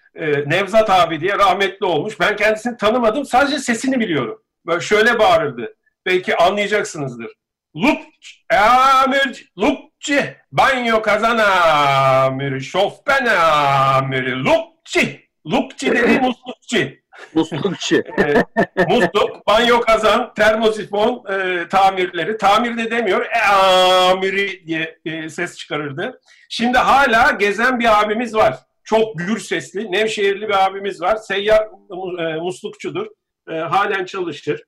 Nevzat 0.45 0.89
abi 0.89 1.21
diye 1.21 1.37
rahmetli 1.37 1.85
olmuş. 1.85 2.19
Ben 2.19 2.35
kendisini 2.35 2.77
tanımadım. 2.77 3.25
Sadece 3.25 3.59
sesini 3.59 3.99
biliyorum. 3.99 4.41
Böyle 4.65 4.81
şöyle 4.81 5.19
bağırırdı. 5.19 5.75
Belki 6.05 6.35
anlayacaksınızdır. 6.35 7.31
Lukç, 7.75 8.43
amir, 8.49 9.51
lukçi, 9.57 10.35
banyo 10.51 11.01
kazan 11.01 11.37
amiri, 11.37 12.61
şofben 12.61 13.25
amiri, 13.25 14.43
lukçi. 14.43 15.29
Lukçi 15.47 15.91
dedi 15.91 16.19
muslukçi. 16.19 17.03
Muslukçu. 17.33 17.95
E, 18.77 18.85
musluk, 18.87 19.47
banyo 19.47 19.81
kazan, 19.81 20.33
termosifon 20.33 21.23
e, 21.31 21.67
tamirleri. 21.67 22.37
Tamir 22.37 22.77
de 22.77 22.91
demiyor, 22.91 23.25
e, 23.25 23.41
amiri 23.47 24.67
diye 24.67 24.97
e, 25.05 25.29
ses 25.29 25.57
çıkarırdı. 25.57 26.19
Şimdi 26.49 26.77
hala 26.77 27.31
gezen 27.31 27.79
bir 27.79 28.01
abimiz 28.01 28.35
var. 28.35 28.57
Çok 28.83 29.19
gür 29.19 29.39
sesli, 29.39 29.91
Nevşehirli 29.91 30.47
bir 30.47 30.65
abimiz 30.65 31.01
var. 31.01 31.15
Seyyar 31.15 31.67
e, 32.19 32.35
muslukçudur. 32.35 33.07
E, 33.49 33.53
halen 33.53 34.05
çalışır. 34.05 34.63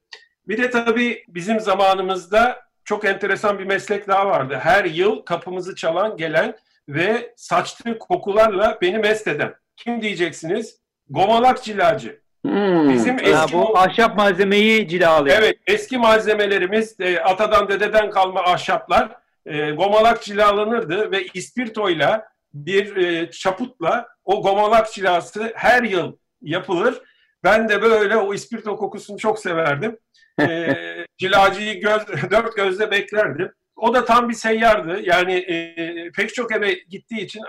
Bir 0.48 0.58
de 0.64 0.70
tabii 0.70 1.24
bizim 1.28 1.60
zamanımızda 1.60 2.65
çok 2.86 3.06
enteresan 3.06 3.60
bir 3.60 3.66
meslek 3.66 4.08
daha 4.08 4.28
vardı. 4.28 4.60
Her 4.62 4.86
yıl 4.86 5.22
kapımızı 5.22 5.76
çalan, 5.76 6.18
gelen 6.18 6.56
ve 6.90 7.34
saçtığı 7.36 8.00
kokularla 8.00 8.78
beni 8.82 8.98
mest 8.98 9.28
eden. 9.28 9.54
Kim 9.78 10.02
diyeceksiniz? 10.02 10.80
Gomalak 11.10 11.64
cilacı. 11.64 12.20
Hmm. 12.46 12.90
Bizim 12.90 13.20
eski 13.20 13.54
bu 13.54 13.78
ahşap 13.78 14.18
malzemeyi 14.18 14.88
cilalayan. 14.88 15.42
Evet, 15.42 15.58
eski 15.68 15.98
malzemelerimiz 15.98 16.96
e, 17.00 17.20
atadan 17.20 17.70
dededen 17.70 18.10
kalma 18.10 18.42
ahşaplar 18.42 19.12
e, 19.46 19.72
gomalak 19.72 20.24
cilalanırdı 20.24 21.12
ve 21.12 21.26
ispirtoyla 21.34 22.28
bir 22.54 22.96
e, 22.96 23.32
çaputla 23.32 24.08
o 24.26 24.42
gomalak 24.42 24.94
cilası 24.94 25.52
her 25.56 25.84
yıl 25.84 26.16
yapılır. 26.42 27.02
Ben 27.46 27.70
de 27.70 27.82
böyle 27.82 28.18
o 28.18 28.34
ispirto 28.34 28.78
kokusunu 28.78 29.18
çok 29.18 29.40
severdim. 29.40 29.98
E, 30.42 30.76
cilacıyı 31.18 31.82
göz, 31.82 32.08
dört 32.32 32.56
gözle 32.56 32.92
beklerdim. 32.92 33.52
O 33.76 33.94
da 33.94 34.06
tam 34.06 34.30
bir 34.30 34.34
seyyardı. 34.34 35.00
Yani 35.04 35.34
e, 35.34 36.12
pek 36.12 36.36
çok 36.36 36.56
eve 36.56 36.74
gittiği 36.74 37.22
için 37.22 37.42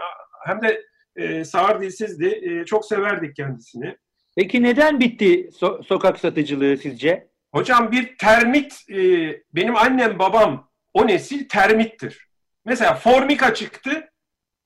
hem 0.47 0.63
de 0.63 0.83
e, 1.17 1.45
sağır 1.45 1.81
dilsizdi. 1.81 2.27
E, 2.27 2.65
çok 2.65 2.85
severdik 2.85 3.37
kendisini. 3.37 3.97
Peki 4.37 4.63
neden 4.63 5.01
bitti 5.01 5.51
so- 5.61 5.85
sokak 5.85 6.19
satıcılığı 6.19 6.77
sizce? 6.77 7.29
Hocam 7.55 7.93
bir 7.93 8.17
termit, 8.17 8.75
e, 8.91 8.99
benim 9.55 9.77
annem 9.77 10.19
babam 10.19 10.71
o 10.95 11.07
nesil 11.07 11.49
termittir. 11.49 12.29
Mesela 12.65 12.95
formika 12.95 13.55
çıktı, 13.55 14.09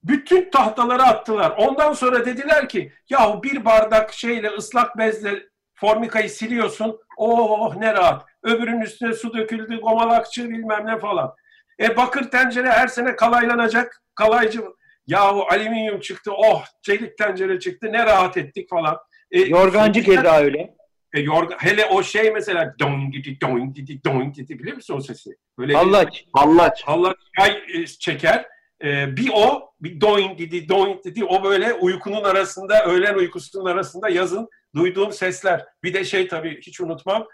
bütün 0.02 0.50
tahtaları 0.50 1.02
attılar. 1.02 1.50
Ondan 1.58 1.92
sonra 1.92 2.26
dediler 2.26 2.68
ki, 2.68 2.92
yahu 3.10 3.42
bir 3.42 3.64
bardak 3.64 4.12
şeyle 4.12 4.48
ıslak 4.48 4.98
bezle 4.98 5.42
formikayı 5.74 6.30
siliyorsun, 6.30 6.98
oh 7.16 7.76
ne 7.76 7.94
rahat. 7.94 8.26
Öbürünün 8.42 8.80
üstüne 8.80 9.14
su 9.14 9.34
döküldü, 9.34 9.80
gomalakçı 9.80 10.50
bilmem 10.50 10.86
ne 10.86 10.98
falan. 10.98 11.34
E 11.80 11.96
bakır 11.96 12.30
tencere 12.30 12.70
her 12.70 12.88
sene 12.88 13.16
kalaylanacak, 13.16 14.02
kalaycı. 14.14 14.60
Yahu 15.06 15.46
alüminyum 15.50 16.00
çıktı, 16.00 16.30
oh 16.34 16.64
çelik 16.82 17.18
tencere 17.18 17.58
çıktı, 17.58 17.92
ne 17.92 18.06
rahat 18.06 18.36
ettik 18.36 18.70
falan. 18.70 18.98
E, 19.30 19.40
Yorgancı 19.40 20.02
keza 20.02 20.38
öyle. 20.38 20.74
e, 21.14 21.20
yorga, 21.20 21.56
hele 21.58 21.84
o 21.86 22.02
şey 22.02 22.30
mesela 22.30 22.74
don 22.78 23.10
gidi 23.10 23.40
don 23.40 23.72
gidi 23.72 24.04
don 24.04 24.32
gidi 24.32 24.58
biliyor 24.58 24.76
musun 24.76 24.96
o 24.96 25.00
sesi? 25.00 25.30
Böyle 25.58 25.72
Hallaç. 25.74 26.24
Hallaç. 26.32 26.84
Allah 26.86 27.14
yay 27.38 27.62
e, 27.74 27.86
çeker. 27.86 28.46
E, 28.84 29.16
bir 29.16 29.30
o, 29.34 29.72
bir 29.80 30.00
doin 30.00 30.38
dedi, 30.38 30.68
doin 30.68 31.00
dedi. 31.04 31.24
O 31.24 31.44
böyle 31.44 31.74
uykunun 31.74 32.24
arasında, 32.24 32.84
öğlen 32.84 33.14
uykusunun 33.14 33.64
arasında 33.64 34.08
yazın 34.08 34.48
duyduğum 34.74 35.12
sesler. 35.12 35.66
Bir 35.82 35.94
de 35.94 36.04
şey 36.04 36.28
tabii 36.28 36.60
hiç 36.60 36.80
unutmam. 36.80 37.26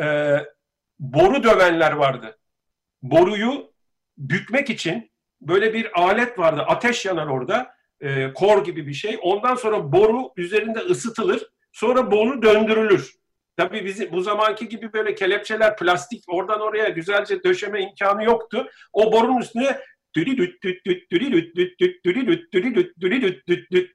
E, 0.00 0.36
boru 0.98 1.42
dövenler 1.42 1.92
vardı. 1.92 2.38
Boruyu 3.02 3.72
bükmek 4.18 4.70
için 4.70 5.10
böyle 5.40 5.74
bir 5.74 6.00
alet 6.00 6.38
vardı. 6.38 6.62
Ateş 6.66 7.04
yanar 7.04 7.26
orada. 7.26 7.74
E, 8.00 8.32
kor 8.32 8.64
gibi 8.64 8.86
bir 8.86 8.94
şey. 8.94 9.18
Ondan 9.22 9.54
sonra 9.54 9.92
boru 9.92 10.32
üzerinde 10.36 10.78
ısıtılır. 10.78 11.50
Sonra 11.72 12.10
boru 12.10 12.42
döndürülür. 12.42 13.14
Tabii 13.56 13.84
bizim 13.84 14.12
bu 14.12 14.20
zamanki 14.20 14.68
gibi 14.68 14.92
böyle 14.92 15.14
kelepçeler 15.14 15.76
plastik 15.76 16.24
oradan 16.28 16.60
oraya 16.60 16.88
güzelce 16.88 17.44
döşeme 17.44 17.82
imkanı 17.82 18.24
yoktu. 18.24 18.68
O 18.92 19.12
borun 19.12 19.38
üstüne 19.38 19.78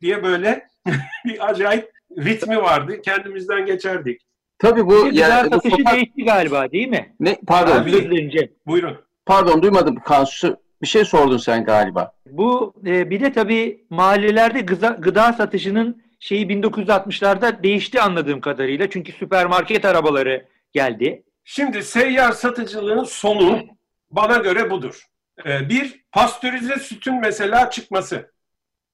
diye 0.02 0.24
böyle 0.24 0.68
bir 1.26 1.50
acayip 1.50 1.92
ritmi 2.18 2.58
vardı. 2.58 3.02
Kendimizden 3.02 3.66
geçerdik. 3.66 4.22
Tabii 4.60 4.86
bu 4.86 5.10
yani 5.12 5.50
satışı 5.50 5.76
sokak- 5.76 5.94
değişti 5.94 6.26
galiba 6.26 6.72
değil 6.72 6.88
mi? 6.88 7.16
ne 7.20 7.38
pardon 7.48 7.84
Özlerince. 7.84 8.52
Buyurun. 8.68 8.98
pardon 9.26 9.62
duymadım 9.62 9.96
Kansu. 9.96 10.58
Bir 10.82 10.88
şey 10.88 11.06
sordun 11.06 11.38
sen 11.38 11.64
galiba. 11.64 12.12
Bu 12.26 12.74
e, 12.86 13.10
bir 13.10 13.22
de 13.22 13.32
tabii 13.32 13.86
mahallelerde 13.90 14.62
gıda, 14.62 14.88
gıda 14.88 15.34
satışının 15.34 16.04
şeyi 16.20 16.48
1960'larda 16.48 17.64
değişti 17.64 18.02
anladığım 18.02 18.42
kadarıyla. 18.42 18.90
Çünkü 18.90 19.12
süpermarket 19.12 19.86
arabaları 19.86 20.46
geldi. 20.74 21.24
Şimdi 21.44 21.84
seyyar 21.84 22.32
satıcılığın 22.32 23.04
sonu 23.04 23.60
bana 24.12 24.38
göre 24.38 24.70
budur. 24.70 25.04
Ee, 25.46 25.70
bir, 25.70 26.06
pastörize 26.12 26.76
sütün 26.80 27.20
mesela 27.20 27.70
çıkması. 27.70 28.32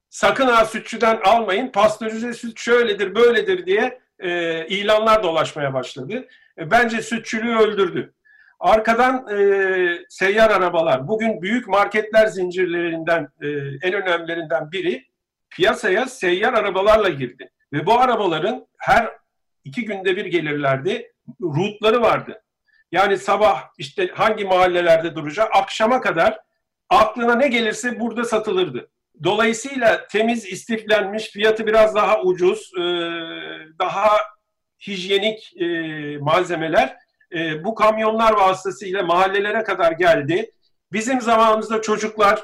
Sakın 0.10 0.48
ha 0.48 0.66
sütçüden 0.66 1.20
almayın, 1.26 1.72
pastörize 1.72 2.34
süt 2.34 2.60
şöyledir, 2.60 3.16
böyledir 3.16 3.66
diye 3.66 4.00
e, 4.20 4.66
ilanlar 4.68 5.24
dolaşmaya 5.24 5.74
başladı. 5.74 6.28
E, 6.58 6.72
bence 6.72 7.02
sütçülüğü 7.02 7.58
öldürdü. 7.58 8.14
Arkadan 8.60 9.28
e, 9.38 10.06
seyyar 10.10 10.50
arabalar, 10.50 11.08
bugün 11.08 11.42
büyük 11.42 11.68
marketler 11.68 12.28
zincirlerinden 12.28 13.28
e, 13.42 13.48
en 13.82 13.94
önemlilerinden 13.94 14.72
biri 14.72 15.06
piyasaya 15.50 16.06
seyyar 16.06 16.54
arabalarla 16.54 17.10
girdi. 17.10 17.52
Ve 17.74 17.86
bu 17.86 18.00
arabaların 18.00 18.68
her 18.78 19.12
iki 19.64 19.86
günde 19.86 20.16
bir 20.16 20.26
gelirlerdi, 20.26 21.14
rutları 21.42 22.02
vardı. 22.02 22.43
Yani 22.94 23.18
sabah 23.18 23.64
işte 23.78 24.08
hangi 24.08 24.46
mahallelerde 24.46 25.16
duracak, 25.16 25.56
akşama 25.56 26.02
kadar 26.02 26.40
aklına 26.90 27.36
ne 27.36 27.48
gelirse 27.48 28.00
burada 28.00 28.24
satılırdı. 28.26 28.90
Dolayısıyla 29.24 30.08
temiz, 30.08 30.46
istiflenmiş, 30.46 31.30
fiyatı 31.30 31.68
biraz 31.68 31.96
daha 31.96 32.22
ucuz, 32.22 32.72
e, 32.78 32.82
daha 33.80 34.10
hijyenik 34.88 35.54
e, 35.62 35.68
malzemeler 36.18 36.96
e, 37.36 37.64
bu 37.64 37.76
kamyonlar 37.76 38.34
vasıtasıyla 38.34 39.04
mahallelere 39.04 39.64
kadar 39.64 39.92
geldi. 39.92 40.52
Bizim 40.92 41.22
zamanımızda 41.22 41.82
çocuklar 41.82 42.44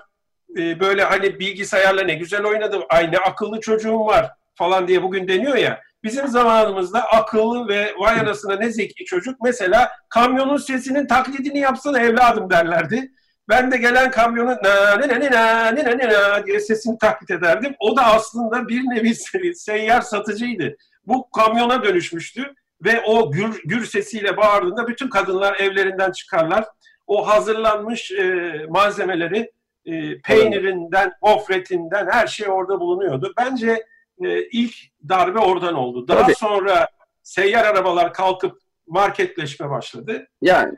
böyle 0.57 1.03
hani 1.03 1.39
bilgisayarla 1.39 2.03
ne 2.03 2.13
güzel 2.13 2.45
oynadım, 2.45 2.83
ay 2.89 3.11
akıllı 3.25 3.59
çocuğum 3.59 4.05
var 4.05 4.31
falan 4.55 4.87
diye 4.87 5.03
bugün 5.03 5.27
deniyor 5.27 5.55
ya. 5.55 5.81
Bizim 6.03 6.27
zamanımızda 6.27 7.03
akıllı 7.03 7.67
ve 7.67 7.93
vay 7.99 8.19
anasına 8.19 8.55
ne 8.55 8.71
zeki 8.71 9.05
çocuk 9.05 9.41
mesela 9.43 9.91
kamyonun 10.09 10.57
sesinin 10.57 11.07
taklidini 11.07 11.59
yapsana 11.59 11.99
evladım 11.99 12.49
derlerdi. 12.49 13.11
Ben 13.49 13.71
de 13.71 13.77
gelen 13.77 14.11
kamyonun 14.11 14.57
na 14.63 14.95
ne 14.95 15.07
ne 15.07 15.19
ne 15.19 15.31
na 15.31 15.71
ne 15.71 15.83
ne 15.85 15.97
ne 15.97 16.09
na 16.09 16.45
diye 16.45 16.59
sesini 16.59 16.97
taklit 16.97 17.31
ederdim. 17.31 17.75
O 17.79 17.97
da 17.97 18.05
aslında 18.05 18.67
bir 18.67 18.81
nevi 18.81 19.15
seyyar 19.55 20.01
satıcıydı. 20.01 20.75
Bu 21.07 21.29
kamyona 21.29 21.83
dönüşmüştü 21.83 22.53
ve 22.85 23.01
o 23.01 23.31
gür, 23.31 23.61
gür 23.65 23.85
sesiyle 23.85 24.37
bağırdığında 24.37 24.87
bütün 24.87 25.09
kadınlar 25.09 25.59
evlerinden 25.59 26.11
çıkarlar. 26.11 26.65
O 27.07 27.27
hazırlanmış 27.27 28.11
e, 28.11 28.51
malzemeleri 28.69 29.51
e, 29.85 30.21
peynirinden, 30.21 31.11
gofretinden 31.21 32.07
her 32.11 32.27
şey 32.27 32.49
orada 32.49 32.79
bulunuyordu. 32.79 33.33
Bence 33.37 33.85
e, 34.25 34.43
ilk 34.43 34.75
darbe 35.09 35.39
oradan 35.39 35.73
oldu. 35.73 36.07
Daha 36.07 36.23
Tabii. 36.23 36.35
sonra 36.35 36.87
seyyar 37.23 37.65
arabalar 37.65 38.13
kalkıp 38.13 38.61
marketleşme 38.87 39.69
başladı. 39.69 40.27
Yani 40.41 40.77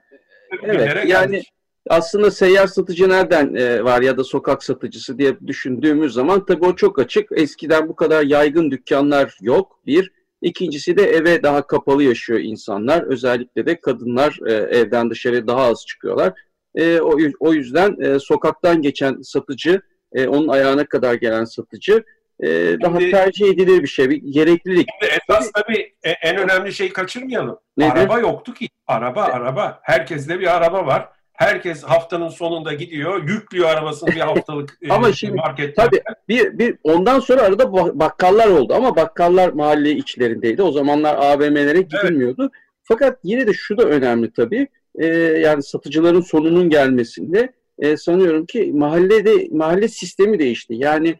evet 0.63 1.09
yani 1.09 1.43
aslında 1.89 2.31
seyyar 2.31 2.67
satıcı 2.67 3.09
nereden 3.09 3.55
e, 3.55 3.83
var 3.83 4.01
ya 4.01 4.17
da 4.17 4.23
sokak 4.23 4.63
satıcısı 4.63 5.17
diye 5.17 5.39
düşündüğümüz 5.47 6.13
zaman 6.13 6.45
tabii 6.45 6.65
o 6.65 6.75
çok 6.75 6.99
açık. 6.99 7.29
Eskiden 7.31 7.89
bu 7.89 7.95
kadar 7.95 8.23
yaygın 8.23 8.71
dükkanlar 8.71 9.37
yok. 9.41 9.79
Bir. 9.85 10.11
İkincisi 10.41 10.97
de 10.97 11.03
eve 11.03 11.43
daha 11.43 11.67
kapalı 11.67 12.03
yaşıyor 12.03 12.39
insanlar. 12.39 13.03
Özellikle 13.03 13.65
de 13.65 13.79
kadınlar 13.79 14.39
e, 14.47 14.53
evden 14.53 15.09
dışarı 15.09 15.47
daha 15.47 15.61
az 15.61 15.85
çıkıyorlar. 15.87 16.33
E, 16.75 17.01
o, 17.01 17.17
o 17.39 17.53
yüzden 17.53 18.01
e, 18.01 18.19
sokaktan 18.19 18.81
geçen 18.81 19.21
satıcı, 19.21 19.81
e, 20.13 20.27
onun 20.27 20.47
ayağına 20.47 20.85
kadar 20.85 21.13
gelen 21.13 21.45
satıcı 21.45 22.03
e, 22.41 22.47
daha 22.81 22.99
Şimdi- 22.99 23.11
tercih 23.11 23.47
edilir 23.47 23.81
bir 23.83 23.87
şey, 23.87 24.09
bir 24.09 24.17
gereklilik. 24.17 24.87
Esas 25.01 25.51
tabii 25.51 25.93
e, 26.03 26.09
en 26.09 26.37
önemli 26.37 26.73
şeyi 26.73 26.93
kaçırmayalım. 26.93 27.59
Nedir? 27.77 27.91
Araba 27.91 28.19
yoktu 28.19 28.53
ki. 28.53 28.67
Araba, 28.87 29.23
araba. 29.23 29.79
Herkeste 29.83 30.39
bir 30.39 30.55
araba 30.57 30.85
var. 30.85 31.09
Herkes 31.33 31.83
haftanın 31.83 32.29
sonunda 32.29 32.73
gidiyor, 32.73 33.27
yüklüyor 33.27 33.69
arabasını 33.69 34.09
bir 34.09 34.19
haftalık 34.19 34.77
e, 34.81 34.89
Ama 34.93 35.13
şimdi 35.13 35.33
marketten. 35.35 35.85
Tabii 35.85 36.01
bir, 36.29 36.59
bir 36.59 36.75
ondan 36.83 37.19
sonra 37.19 37.41
arada 37.41 37.63
ba- 37.63 37.99
bakkallar 37.99 38.47
oldu 38.47 38.73
ama 38.73 38.95
bakkallar 38.95 39.49
mahalle 39.49 39.91
içlerindeydi. 39.91 40.63
O 40.63 40.71
zamanlar 40.71 41.15
AVM'lere 41.15 41.81
gidilmiyordu. 41.81 42.51
Fakat 42.83 43.19
yine 43.23 43.47
de 43.47 43.53
şu 43.53 43.77
da 43.77 43.83
önemli 43.83 44.31
tabii. 44.33 44.67
Ee, 44.99 45.05
yani 45.15 45.63
satıcıların 45.63 46.21
sonunun 46.21 46.69
gelmesinde 46.69 47.51
e, 47.79 47.97
sanıyorum 47.97 48.45
ki 48.45 48.71
mahallede 48.73 49.47
mahalle 49.51 49.87
sistemi 49.87 50.39
değişti. 50.39 50.73
Yani 50.77 51.09
e, 51.09 51.15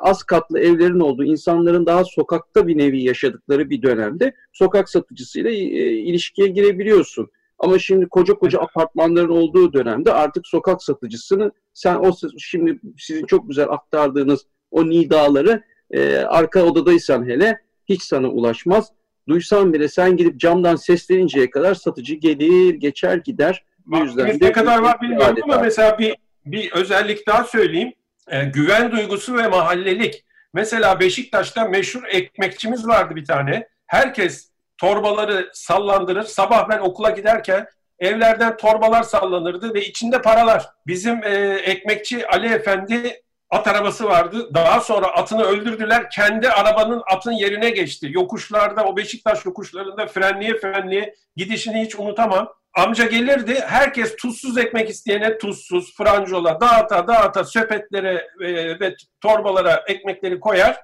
az 0.00 0.22
katlı 0.22 0.60
evlerin 0.60 1.00
olduğu, 1.00 1.24
insanların 1.24 1.86
daha 1.86 2.04
sokakta 2.04 2.66
bir 2.66 2.78
nevi 2.78 3.02
yaşadıkları 3.02 3.70
bir 3.70 3.82
dönemde 3.82 4.34
sokak 4.52 4.88
satıcısıyla 4.88 5.50
e, 5.50 5.54
ilişkiye 5.92 6.48
girebiliyorsun. 6.48 7.30
Ama 7.58 7.78
şimdi 7.78 8.08
koca 8.08 8.34
koca 8.34 8.60
apartmanların 8.60 9.28
olduğu 9.28 9.72
dönemde 9.72 10.12
artık 10.12 10.46
sokak 10.46 10.82
satıcısını 10.82 11.52
sen 11.72 11.94
o 11.94 12.12
şimdi 12.38 12.80
sizin 12.98 13.26
çok 13.26 13.48
güzel 13.48 13.66
aktardığınız 13.68 14.46
o 14.70 14.88
nidaları 14.88 15.62
e, 15.90 16.16
arka 16.16 16.62
odadaysan 16.64 17.28
hele 17.28 17.58
hiç 17.88 18.02
sana 18.02 18.28
ulaşmaz. 18.28 18.92
Duysan 19.28 19.72
bile 19.72 19.88
sen 19.88 20.16
gidip 20.16 20.40
camdan 20.40 20.76
sesleninceye 20.76 21.50
kadar 21.50 21.74
satıcı 21.74 22.14
gelir, 22.14 22.74
geçer, 22.74 23.16
gider. 23.16 23.64
Bu 23.86 23.98
yüzden 23.98 24.38
ne 24.40 24.52
kadar 24.52 24.78
var 24.78 25.00
bilmiyorum 25.00 25.36
ama 25.42 25.58
mesela 25.58 25.98
bir, 25.98 26.16
bir 26.46 26.72
özellik 26.72 27.26
daha 27.26 27.44
söyleyeyim. 27.44 27.92
E, 28.28 28.44
güven 28.44 28.92
duygusu 28.92 29.36
ve 29.36 29.48
mahallelik. 29.48 30.24
Mesela 30.54 31.00
Beşiktaş'ta 31.00 31.64
meşhur 31.64 32.04
ekmekçimiz 32.08 32.86
vardı 32.86 33.16
bir 33.16 33.24
tane. 33.24 33.68
herkes 33.86 34.50
torbaları 34.78 35.50
sallandırır. 35.52 36.22
Sabah 36.22 36.68
ben 36.68 36.78
okula 36.78 37.10
giderken 37.10 37.66
evlerden 37.98 38.56
torbalar 38.56 39.02
sallanırdı 39.02 39.74
ve 39.74 39.84
içinde 39.84 40.22
paralar. 40.22 40.66
Bizim 40.86 41.24
e, 41.24 41.30
ekmekçi 41.64 42.28
Ali 42.28 42.46
Efendi 42.46 43.22
at 43.50 43.68
arabası 43.68 44.04
vardı. 44.04 44.54
Daha 44.54 44.80
sonra 44.80 45.06
atını 45.06 45.42
öldürdüler. 45.42 46.10
Kendi 46.10 46.50
arabanın 46.50 47.02
atın 47.12 47.32
yerine 47.32 47.70
geçti. 47.70 48.08
Yokuşlarda, 48.10 48.84
o 48.84 48.96
Beşiktaş 48.96 49.44
yokuşlarında 49.44 50.06
frenliye 50.06 50.58
frenliye 50.58 51.14
gidişini 51.36 51.84
hiç 51.84 51.94
unutamam. 51.96 52.52
Amca 52.74 53.06
gelirdi, 53.06 53.54
herkes 53.66 54.16
tuzsuz 54.16 54.58
ekmek 54.58 54.90
isteyene 54.90 55.38
tuzsuz, 55.38 55.96
francola, 55.96 56.60
dağıta 56.60 57.08
dağıta 57.08 57.44
söpetlere 57.44 58.28
e, 58.40 58.80
ve 58.80 58.96
torbalara 59.20 59.84
ekmekleri 59.86 60.40
koyar, 60.40 60.80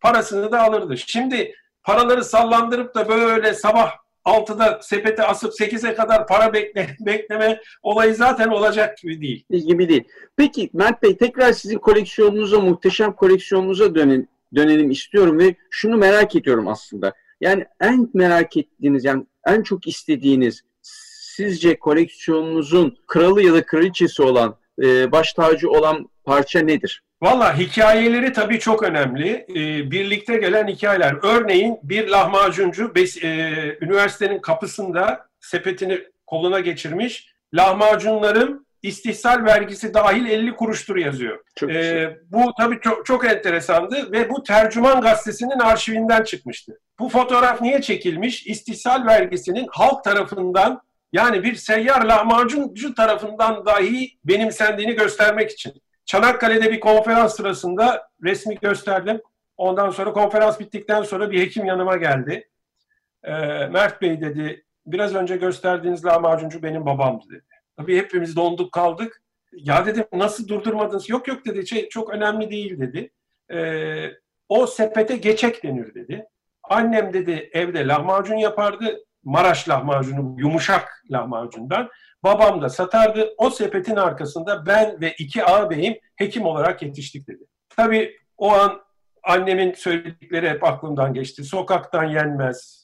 parasını 0.00 0.52
da 0.52 0.62
alırdı. 0.62 0.96
Şimdi 0.96 1.54
paraları 1.82 2.24
sallandırıp 2.24 2.94
da 2.94 3.08
böyle 3.08 3.54
sabah 3.54 3.92
6'da 4.24 4.80
sepete 4.82 5.22
asıp 5.22 5.52
8'e 5.52 5.94
kadar 5.94 6.26
para 6.26 6.52
bekle, 6.52 6.96
bekleme 7.00 7.60
olayı 7.82 8.14
zaten 8.14 8.48
olacak 8.48 8.98
gibi 8.98 9.20
değil. 9.20 9.44
Gibi 9.50 9.88
değil. 9.88 10.04
Peki 10.36 10.70
Mert 10.72 11.02
Bey 11.02 11.16
tekrar 11.16 11.52
sizin 11.52 11.78
koleksiyonunuza, 11.78 12.60
muhteşem 12.60 13.12
koleksiyonunuza 13.12 13.94
dönelim, 13.94 14.28
dönelim 14.54 14.90
istiyorum 14.90 15.38
ve 15.38 15.54
şunu 15.70 15.96
merak 15.96 16.36
ediyorum 16.36 16.68
aslında. 16.68 17.12
Yani 17.40 17.66
en 17.80 18.10
merak 18.14 18.56
ettiğiniz, 18.56 19.04
yani 19.04 19.26
en 19.46 19.62
çok 19.62 19.86
istediğiniz 19.86 20.62
sizce 21.38 21.78
koleksiyonunuzun 21.78 22.98
kralı 23.06 23.42
ya 23.42 23.54
da 23.54 23.66
kraliçesi 23.66 24.22
olan, 24.22 24.56
e, 24.82 25.12
baş 25.12 25.32
tacı 25.32 25.70
olan 25.70 26.08
parça 26.24 26.60
nedir? 26.60 27.02
Valla 27.22 27.58
hikayeleri 27.58 28.32
tabii 28.32 28.58
çok 28.58 28.82
önemli. 28.82 29.46
Ee, 29.50 29.90
birlikte 29.90 30.36
gelen 30.36 30.68
hikayeler. 30.68 31.14
Örneğin 31.22 31.78
bir 31.82 32.08
lahmacuncu 32.08 32.94
bes, 32.94 33.24
e, 33.24 33.28
üniversitenin 33.80 34.38
kapısında 34.38 35.26
sepetini 35.40 36.00
koluna 36.26 36.60
geçirmiş. 36.60 37.32
Lahmacunlarım 37.54 38.64
istihsal 38.82 39.44
vergisi 39.44 39.94
dahil 39.94 40.26
50 40.26 40.56
kuruştur 40.56 40.96
yazıyor. 40.96 41.38
Çok 41.56 41.70
ee, 41.70 42.18
bu 42.30 42.52
tabii 42.58 42.80
çok, 42.80 43.06
çok 43.06 43.26
enteresandı 43.26 44.12
ve 44.12 44.30
bu 44.30 44.42
Tercüman 44.42 45.00
Gazetesi'nin 45.00 45.58
arşivinden 45.58 46.24
çıkmıştı. 46.24 46.78
Bu 46.98 47.08
fotoğraf 47.08 47.60
niye 47.60 47.82
çekilmiş? 47.82 48.46
İstihsal 48.46 49.06
vergisinin 49.06 49.66
halk 49.70 50.04
tarafından 50.04 50.80
yani 51.12 51.42
bir 51.42 51.54
seyyar 51.54 52.04
lahmacuncu 52.04 52.94
tarafından 52.94 53.66
dahi 53.66 54.18
benimsendiğini 54.24 54.94
göstermek 54.94 55.50
için. 55.50 55.72
Çanakkale'de 56.04 56.72
bir 56.72 56.80
konferans 56.80 57.36
sırasında 57.36 58.08
resmi 58.24 58.54
gösterdim. 58.54 59.20
Ondan 59.56 59.90
sonra 59.90 60.12
konferans 60.12 60.60
bittikten 60.60 61.02
sonra 61.02 61.30
bir 61.30 61.40
hekim 61.40 61.64
yanıma 61.64 61.96
geldi. 61.96 62.48
E, 63.24 63.32
Mert 63.66 64.02
Bey 64.02 64.20
dedi, 64.20 64.64
biraz 64.86 65.14
önce 65.14 65.36
gösterdiğiniz 65.36 66.04
lahmacuncu 66.04 66.62
benim 66.62 66.86
babamdı 66.86 67.24
dedi. 67.30 67.44
Tabii 67.76 67.98
hepimiz 67.98 68.36
donduk 68.36 68.72
kaldık. 68.72 69.22
Ya 69.52 69.86
dedim 69.86 70.04
nasıl 70.12 70.48
durdurmadınız? 70.48 71.08
Yok 71.08 71.28
yok 71.28 71.46
dedi, 71.46 71.66
şey, 71.66 71.88
çok 71.88 72.10
önemli 72.10 72.50
değil 72.50 72.80
dedi. 72.80 73.10
E, 73.52 73.58
o 74.48 74.66
sepete 74.66 75.16
geçek 75.16 75.64
denir 75.64 75.94
dedi. 75.94 76.26
Annem 76.62 77.12
dedi 77.12 77.50
evde 77.52 77.86
lahmacun 77.86 78.36
yapardı. 78.36 79.04
Maraş 79.24 79.68
lahmacunu, 79.68 80.34
yumuşak 80.38 81.04
lahmacundan. 81.10 81.88
Babam 82.24 82.62
da 82.62 82.68
satardı. 82.68 83.34
O 83.38 83.50
sepetin 83.50 83.96
arkasında 83.96 84.66
ben 84.66 85.00
ve 85.00 85.14
iki 85.18 85.44
ağabeyim 85.44 85.98
hekim 86.16 86.44
olarak 86.44 86.82
yetiştik 86.82 87.28
dedi. 87.28 87.44
Tabii 87.76 88.16
o 88.36 88.52
an 88.52 88.80
annemin 89.24 89.72
söyledikleri 89.72 90.50
hep 90.50 90.64
aklımdan 90.64 91.14
geçti. 91.14 91.44
Sokaktan 91.44 92.04
yenmez, 92.04 92.77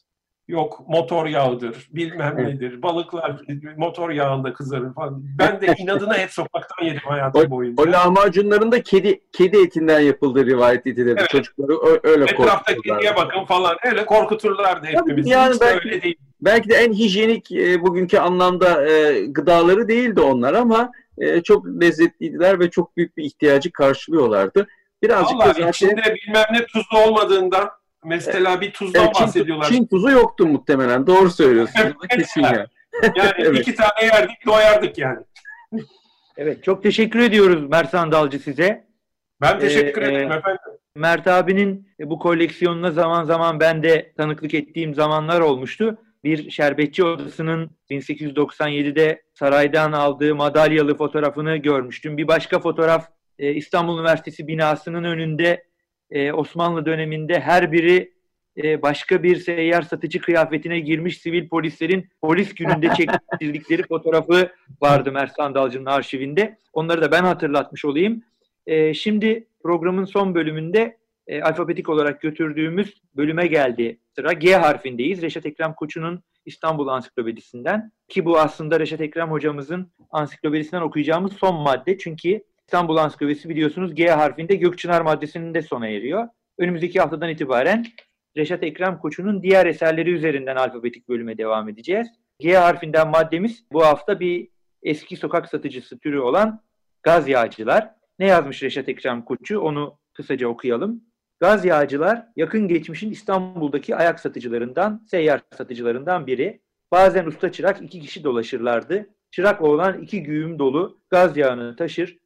yok 0.48 0.84
motor 0.88 1.26
yağıdır, 1.26 1.88
bilmem 1.90 2.36
nedir, 2.36 2.82
balıklar 2.82 3.42
motor 3.76 4.10
yağında 4.10 4.52
kızarır 4.52 4.94
falan. 4.94 5.24
Ben 5.38 5.60
de 5.60 5.74
inadına 5.78 6.14
hep 6.18 6.30
sokaktan 6.30 6.84
yedim 6.84 7.00
hayatım 7.04 7.42
o, 7.46 7.50
boyunca. 7.50 7.82
O 7.82 7.92
lahmacunların 7.92 8.72
da 8.72 8.82
kedi 8.82 9.20
kedi 9.32 9.56
etinden 9.56 10.00
yapıldığı 10.00 10.46
rivayet 10.46 10.86
edilir. 10.86 11.16
Evet. 11.18 11.30
Çocukları 11.30 11.72
öyle 12.02 12.24
Etrafta 12.24 12.74
kediye 12.74 13.16
bakın 13.16 13.44
falan 13.44 13.76
öyle 13.84 14.06
korkuturlardı 14.06 14.86
hepimizi. 14.86 15.30
Yani 15.30 15.54
Hiç 15.54 15.60
belki, 15.60 15.88
öyle 15.88 16.02
değil. 16.02 16.16
belki 16.40 16.68
de 16.68 16.74
en 16.74 16.92
hijyenik 16.92 17.52
e, 17.52 17.82
bugünkü 17.82 18.18
anlamda 18.18 18.88
e, 18.88 19.24
gıdaları 19.26 19.88
değildi 19.88 20.20
onlar 20.20 20.54
ama 20.54 20.92
e, 21.18 21.42
çok 21.42 21.66
lezzetliydiler 21.66 22.60
ve 22.60 22.70
çok 22.70 22.96
büyük 22.96 23.16
bir 23.16 23.24
ihtiyacı 23.24 23.72
karşılıyorlardı. 23.72 24.66
Birazcık 25.02 25.36
Vallahi 25.36 25.48
da 25.48 25.52
zaten... 25.52 25.70
içinde 25.70 26.14
bilmem 26.14 26.44
ne 26.52 26.66
tuzlu 26.66 26.98
olmadığından 26.98 27.70
Mesela 28.04 28.60
bir 28.60 28.72
tuzdan 28.72 29.04
evet, 29.04 29.14
Çin, 29.14 29.26
bahsediyorlar. 29.26 29.68
Çin 29.68 29.86
tuzu 29.86 30.10
yoktu 30.10 30.46
muhtemelen. 30.46 31.06
Doğru 31.06 31.30
söylüyorsun. 31.30 31.94
Kesin 32.10 32.42
ya. 32.42 32.66
Yani 33.02 33.32
evet. 33.38 33.58
iki 33.58 33.74
tane 33.74 34.04
yerdik 34.04 34.46
doyardık 34.46 34.98
yani. 34.98 35.18
Evet 36.36 36.64
çok 36.64 36.82
teşekkür 36.82 37.18
ediyoruz 37.18 37.68
Mersan 37.68 38.12
Dalcı 38.12 38.38
size. 38.38 38.84
Ben 39.40 39.58
teşekkür 39.58 40.02
ee, 40.02 40.04
ederim 40.04 40.32
efendim. 40.32 40.60
Mert 40.96 41.26
abinin 41.26 41.88
bu 42.00 42.18
koleksiyonuna 42.18 42.90
zaman 42.90 43.24
zaman 43.24 43.60
ben 43.60 43.82
de 43.82 44.12
tanıklık 44.16 44.54
ettiğim 44.54 44.94
zamanlar 44.94 45.40
olmuştu. 45.40 45.98
Bir 46.24 46.50
şerbetçi 46.50 47.04
odasının 47.04 47.70
1897'de 47.90 49.22
saraydan 49.34 49.92
aldığı 49.92 50.34
madalyalı 50.34 50.96
fotoğrafını 50.96 51.56
görmüştüm. 51.56 52.16
Bir 52.16 52.28
başka 52.28 52.60
fotoğraf 52.60 53.08
İstanbul 53.38 53.98
Üniversitesi 53.98 54.46
binasının 54.46 55.04
önünde 55.04 55.64
e, 56.10 56.32
Osmanlı 56.32 56.86
döneminde 56.86 57.40
her 57.40 57.72
biri 57.72 58.14
e, 58.62 58.82
başka 58.82 59.22
bir 59.22 59.36
seyyar 59.36 59.82
satıcı 59.82 60.20
kıyafetine 60.20 60.80
girmiş 60.80 61.18
sivil 61.18 61.48
polislerin 61.48 62.08
polis 62.22 62.54
gününde 62.54 62.88
çektirdikleri 62.96 63.82
fotoğrafı 63.82 64.50
vardı 64.80 65.12
Mert 65.12 65.36
Sandalcı'nın 65.36 65.86
arşivinde. 65.86 66.58
Onları 66.72 67.02
da 67.02 67.12
ben 67.12 67.24
hatırlatmış 67.24 67.84
olayım. 67.84 68.22
E, 68.66 68.94
şimdi 68.94 69.48
programın 69.62 70.04
son 70.04 70.34
bölümünde 70.34 70.96
e, 71.26 71.42
alfabetik 71.42 71.88
olarak 71.88 72.20
götürdüğümüz 72.20 73.02
bölüme 73.16 73.46
geldi 73.46 73.98
sıra. 74.14 74.32
G 74.32 74.54
harfindeyiz. 74.54 75.22
Reşat 75.22 75.46
Ekrem 75.46 75.74
Koçu'nun 75.74 76.22
İstanbul 76.46 76.88
Ansiklopedisinden. 76.88 77.92
Ki 78.08 78.24
bu 78.24 78.38
aslında 78.38 78.80
Reşat 78.80 79.00
Ekrem 79.00 79.30
hocamızın 79.30 79.92
ansiklopedisinden 80.10 80.82
okuyacağımız 80.82 81.32
son 81.32 81.54
madde. 81.54 81.98
Çünkü 81.98 82.44
İstanbul 82.66 82.96
Ansiklopedisi 82.96 83.48
biliyorsunuz 83.48 83.94
G 83.94 84.10
harfinde 84.10 84.54
Gökçınar 84.54 85.00
maddesinin 85.00 85.54
de 85.54 85.62
sona 85.62 85.88
eriyor. 85.88 86.28
Önümüzdeki 86.58 87.00
haftadan 87.00 87.28
itibaren 87.28 87.86
Reşat 88.36 88.62
Ekrem 88.62 88.98
Koçu'nun 88.98 89.42
diğer 89.42 89.66
eserleri 89.66 90.10
üzerinden 90.10 90.56
alfabetik 90.56 91.08
bölüme 91.08 91.38
devam 91.38 91.68
edeceğiz. 91.68 92.08
G 92.38 92.56
harfinden 92.56 93.08
maddemiz 93.08 93.64
bu 93.72 93.84
hafta 93.84 94.20
bir 94.20 94.48
eski 94.82 95.16
sokak 95.16 95.48
satıcısı 95.48 95.98
türü 95.98 96.18
olan 96.18 96.62
gaz 97.02 97.28
yağcılar. 97.28 97.90
Ne 98.18 98.26
yazmış 98.26 98.62
Reşat 98.62 98.88
Ekrem 98.88 99.24
Koçu 99.24 99.60
onu 99.60 99.98
kısaca 100.14 100.48
okuyalım. 100.48 101.04
Gaz 101.40 101.64
yağcılar 101.64 102.26
yakın 102.36 102.68
geçmişin 102.68 103.10
İstanbul'daki 103.10 103.96
ayak 103.96 104.20
satıcılarından, 104.20 105.06
seyyar 105.10 105.40
satıcılarından 105.56 106.26
biri. 106.26 106.60
Bazen 106.92 107.26
usta 107.26 107.52
çırak 107.52 107.82
iki 107.82 108.00
kişi 108.00 108.24
dolaşırlardı. 108.24 109.06
Çırak 109.30 109.62
olan 109.62 110.02
iki 110.02 110.22
güğüm 110.22 110.58
dolu 110.58 111.00
gaz 111.10 111.36
yağını 111.36 111.76
taşır, 111.76 112.18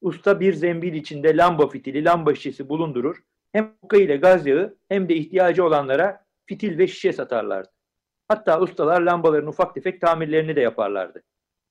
Usta 0.00 0.40
bir 0.40 0.54
zembil 0.54 0.94
içinde 0.94 1.36
lamba 1.36 1.68
fitili, 1.68 2.04
lamba 2.04 2.34
şişesi 2.34 2.68
bulundurur. 2.68 3.22
Hem 3.52 3.74
hukka 3.80 3.96
ile 3.96 4.16
gaz 4.16 4.46
yağı 4.46 4.78
hem 4.88 5.08
de 5.08 5.14
ihtiyacı 5.14 5.64
olanlara 5.64 6.24
fitil 6.46 6.78
ve 6.78 6.88
şişe 6.88 7.12
satarlardı. 7.12 7.70
Hatta 8.28 8.60
ustalar 8.60 9.00
lambaların 9.00 9.48
ufak 9.48 9.74
tefek 9.74 10.00
tamirlerini 10.00 10.56
de 10.56 10.60
yaparlardı. 10.60 11.22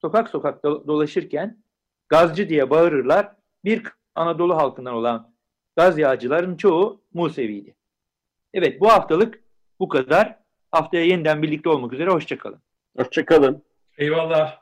Sokak 0.02 0.30
sokak 0.30 0.64
dolaşırken 0.64 1.64
gazcı 2.10 2.50
diye 2.50 2.70
bağırırlar. 2.70 3.32
Bir 3.66 3.84
Anadolu 4.16 4.56
halkından 4.56 4.94
olan 4.94 5.34
gaz 5.76 6.00
yağcıların 6.00 6.58
çoğu 6.58 7.04
Musevi'ydi. 7.14 7.76
Evet 8.54 8.82
bu 8.82 8.90
haftalık 8.90 9.44
bu 9.80 9.90
kadar. 9.90 10.40
Haftaya 10.72 11.06
yeniden 11.06 11.42
birlikte 11.42 11.70
olmak 11.70 11.94
üzere. 11.94 12.10
Hoşçakalın. 12.10 12.62
Hoşçakalın. 12.98 13.64
Eyvallah. 13.98 14.62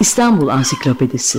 İstanbul 0.00 0.48
Ansiklopedisi 0.48 1.38